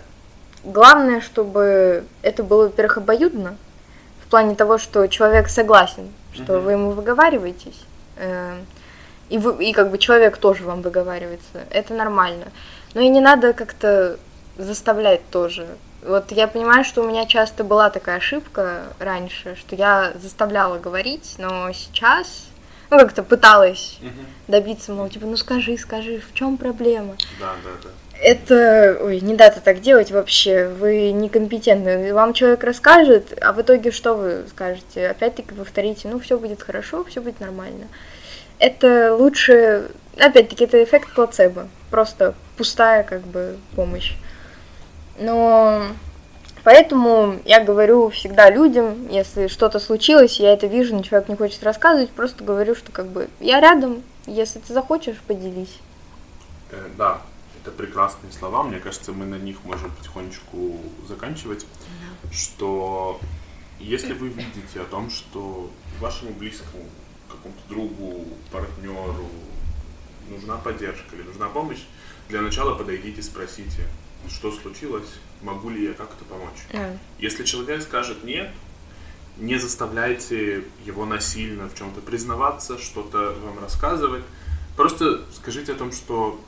главное, 0.63 1.21
чтобы 1.21 2.03
это 2.21 2.43
было, 2.43 2.63
во-первых, 2.63 2.97
обоюдно, 2.97 3.57
в 4.23 4.29
плане 4.29 4.55
того, 4.55 4.77
что 4.77 5.07
человек 5.07 5.49
согласен, 5.49 6.11
что 6.33 6.53
Мгм. 6.53 6.63
вы 6.63 6.71
ему 6.71 6.91
выговариваетесь. 6.91 7.79
Эм, 8.17 8.65
и, 9.29 9.37
вы, 9.37 9.63
и 9.63 9.73
как 9.73 9.91
бы 9.91 9.97
человек 9.97 10.37
тоже 10.37 10.63
вам 10.63 10.81
выговаривается. 10.81 11.65
Это 11.69 11.93
нормально. 11.93 12.45
Но 12.93 13.01
и 13.01 13.09
не 13.09 13.21
надо 13.21 13.53
как-то 13.53 14.17
заставлять 14.57 15.21
тоже. 15.29 15.67
Вот 16.01 16.31
я 16.31 16.47
понимаю, 16.47 16.83
что 16.83 17.01
у 17.01 17.07
меня 17.07 17.25
часто 17.25 17.63
была 17.63 17.89
такая 17.89 18.17
ошибка 18.17 18.83
раньше, 18.99 19.55
что 19.55 19.75
я 19.75 20.13
заставляла 20.21 20.79
говорить, 20.79 21.35
но 21.37 21.71
сейчас, 21.73 22.47
ну, 22.89 22.97
как-то 22.97 23.21
пыталась 23.21 23.97
Мгм. 24.01 24.25
добиться, 24.47 24.93
мол, 24.93 25.09
типа, 25.09 25.25
ну 25.25 25.37
скажи, 25.37 25.77
скажи, 25.77 26.19
в 26.19 26.33
чем 26.33 26.57
проблема? 26.57 27.15
Да, 27.39 27.55
да, 27.63 27.69
да. 27.83 27.89
Это, 28.21 28.97
ой, 29.01 29.21
не 29.21 29.33
надо 29.33 29.61
так 29.61 29.79
делать 29.79 30.11
вообще, 30.11 30.67
вы 30.67 31.11
некомпетентны. 31.11 32.13
Вам 32.13 32.33
человек 32.33 32.63
расскажет, 32.65 33.37
а 33.41 33.53
в 33.53 33.61
итоге 33.61 33.91
что 33.91 34.13
вы 34.15 34.43
скажете? 34.49 35.07
Опять-таки 35.07 35.53
повторите, 35.53 36.09
ну 36.09 36.19
все 36.19 36.37
будет 36.37 36.61
хорошо, 36.61 37.05
все 37.05 37.21
будет 37.21 37.39
нормально. 37.39 37.87
Это 38.57 39.15
лучше, 39.15 39.89
опять-таки, 40.17 40.65
это 40.65 40.83
эффект 40.83 41.13
плацебо, 41.13 41.69
просто 41.89 42.35
пустая 42.57 43.03
как 43.03 43.21
бы 43.21 43.57
помощь. 43.77 44.15
Но 45.17 45.83
поэтому 46.65 47.39
я 47.45 47.63
говорю 47.63 48.09
всегда 48.09 48.49
людям, 48.49 49.07
если 49.09 49.47
что-то 49.47 49.79
случилось, 49.79 50.41
я 50.41 50.51
это 50.51 50.67
вижу, 50.67 50.93
но 50.93 51.03
человек 51.03 51.29
не 51.29 51.37
хочет 51.37 51.63
рассказывать, 51.63 52.09
просто 52.09 52.43
говорю, 52.43 52.75
что 52.75 52.91
как 52.91 53.07
бы 53.07 53.29
я 53.39 53.61
рядом, 53.61 54.03
если 54.25 54.59
ты 54.59 54.73
захочешь, 54.73 55.21
поделись. 55.25 55.79
Э, 56.71 56.75
Да, 56.97 57.21
Это 57.61 57.71
прекрасные 57.71 58.31
слова. 58.31 58.63
Мне 58.63 58.79
кажется, 58.79 59.11
мы 59.11 59.25
на 59.25 59.35
них 59.35 59.63
можем 59.63 59.91
потихонечку 59.91 60.81
заканчивать. 61.07 61.65
Что 62.31 63.19
если 63.79 64.13
вы 64.13 64.29
видите 64.29 64.81
о 64.81 64.85
том, 64.85 65.09
что 65.09 65.71
вашему 65.99 66.31
близкому, 66.31 66.85
какому-то 67.29 67.61
другу, 67.69 68.27
партнеру 68.51 69.29
нужна 70.29 70.57
поддержка 70.57 71.15
или 71.15 71.23
нужна 71.23 71.49
помощь, 71.49 71.83
для 72.27 72.41
начала 72.41 72.75
подойдите, 72.75 73.21
спросите, 73.23 73.87
что 74.27 74.51
случилось, 74.51 75.09
могу 75.41 75.69
ли 75.69 75.85
я 75.85 75.93
как-то 75.93 76.25
помочь. 76.25 76.65
Да. 76.71 76.97
Если 77.17 77.43
человек 77.43 77.81
скажет 77.81 78.23
нет, 78.23 78.51
не 79.37 79.57
заставляйте 79.57 80.65
его 80.85 81.05
насильно 81.05 81.69
в 81.69 81.75
чем-то 81.75 82.01
признаваться, 82.01 82.77
что-то 82.77 83.35
вам 83.43 83.59
рассказывать. 83.59 84.23
Просто 84.75 85.21
скажите 85.33 85.71
о 85.71 85.75
том, 85.75 85.91
что 85.91 86.39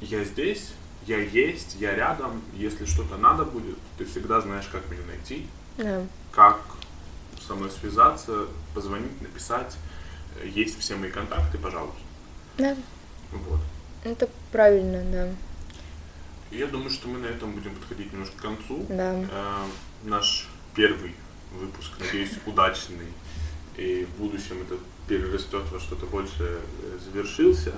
я 0.00 0.24
здесь, 0.24 0.72
я 1.06 1.18
есть, 1.18 1.76
я 1.78 1.94
рядом, 1.94 2.42
если 2.54 2.84
что-то 2.86 3.16
надо 3.16 3.44
будет, 3.44 3.76
ты 3.98 4.04
всегда 4.04 4.40
знаешь, 4.40 4.66
как 4.70 4.88
меня 4.90 5.02
найти, 5.06 5.46
Да. 5.76 6.06
как 6.32 6.60
со 7.46 7.54
мной 7.54 7.70
связаться, 7.70 8.46
позвонить, 8.74 9.20
написать. 9.20 9.76
Есть 10.42 10.78
все 10.80 10.96
мои 10.96 11.10
контакты, 11.10 11.58
пожалуйста. 11.58 12.00
Да. 12.58 12.76
Вот. 13.32 13.60
Это 14.04 14.28
правильно, 14.50 15.02
да. 15.10 15.28
Я 16.50 16.66
думаю, 16.66 16.90
что 16.90 17.08
мы 17.08 17.18
на 17.18 17.26
этом 17.26 17.52
будем 17.52 17.74
подходить 17.74 18.12
немножко 18.12 18.36
к 18.36 18.40
концу. 18.42 18.86
Да. 18.88 19.14
Э, 19.30 19.66
наш 20.04 20.48
первый 20.74 21.14
выпуск, 21.52 21.92
надеюсь, 21.98 22.32
удачный. 22.46 23.06
И 23.76 24.04
в 24.06 24.20
будущем 24.20 24.62
это 24.62 24.78
перерастет 25.08 25.64
во 25.72 25.80
что-то 25.80 26.06
большее, 26.06 26.58
э, 26.82 26.98
завершился. 27.04 27.72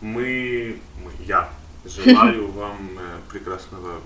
Мы, 0.00 0.78
мы, 1.04 1.10
я 1.26 1.48
желаю 1.84 2.50
вам 2.52 2.90
э, 2.98 3.18
прекрасного 3.30 4.00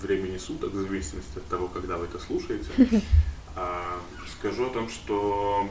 времени 0.00 0.38
суток, 0.38 0.72
в 0.72 0.76
зависимости 0.80 1.38
от 1.38 1.46
того, 1.46 1.68
когда 1.68 1.96
вы 1.96 2.06
это 2.06 2.18
слушаете. 2.18 2.68
А, 3.60 3.98
Скажу 4.38 4.66
о 4.66 4.70
том, 4.70 4.88
что 4.88 5.68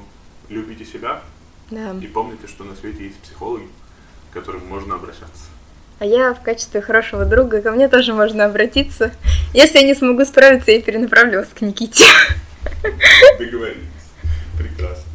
любите 0.50 0.84
себя 0.84 1.22
Да. 1.72 1.96
и 2.02 2.08
помните, 2.08 2.46
что 2.48 2.66
на 2.66 2.76
свете 2.76 3.06
есть 3.06 3.18
психологи, 3.20 3.68
к 4.30 4.34
которым 4.34 4.66
можно 4.68 4.96
обращаться. 4.96 5.46
А 6.00 6.06
я 6.06 6.34
в 6.34 6.42
качестве 6.44 6.82
хорошего 6.82 7.24
друга 7.24 7.62
ко 7.62 7.72
мне 7.72 7.88
тоже 7.88 8.14
можно 8.14 8.44
обратиться. 8.44 9.14
Если 9.54 9.78
я 9.80 9.86
не 9.86 9.96
смогу 9.96 10.26
справиться, 10.26 10.72
я 10.72 10.82
перенаправлю 10.82 11.40
вас 11.40 11.48
к 11.58 11.62
Никите. 11.62 12.04
Договорились. 13.40 13.86
Прекрасно. 14.58 15.07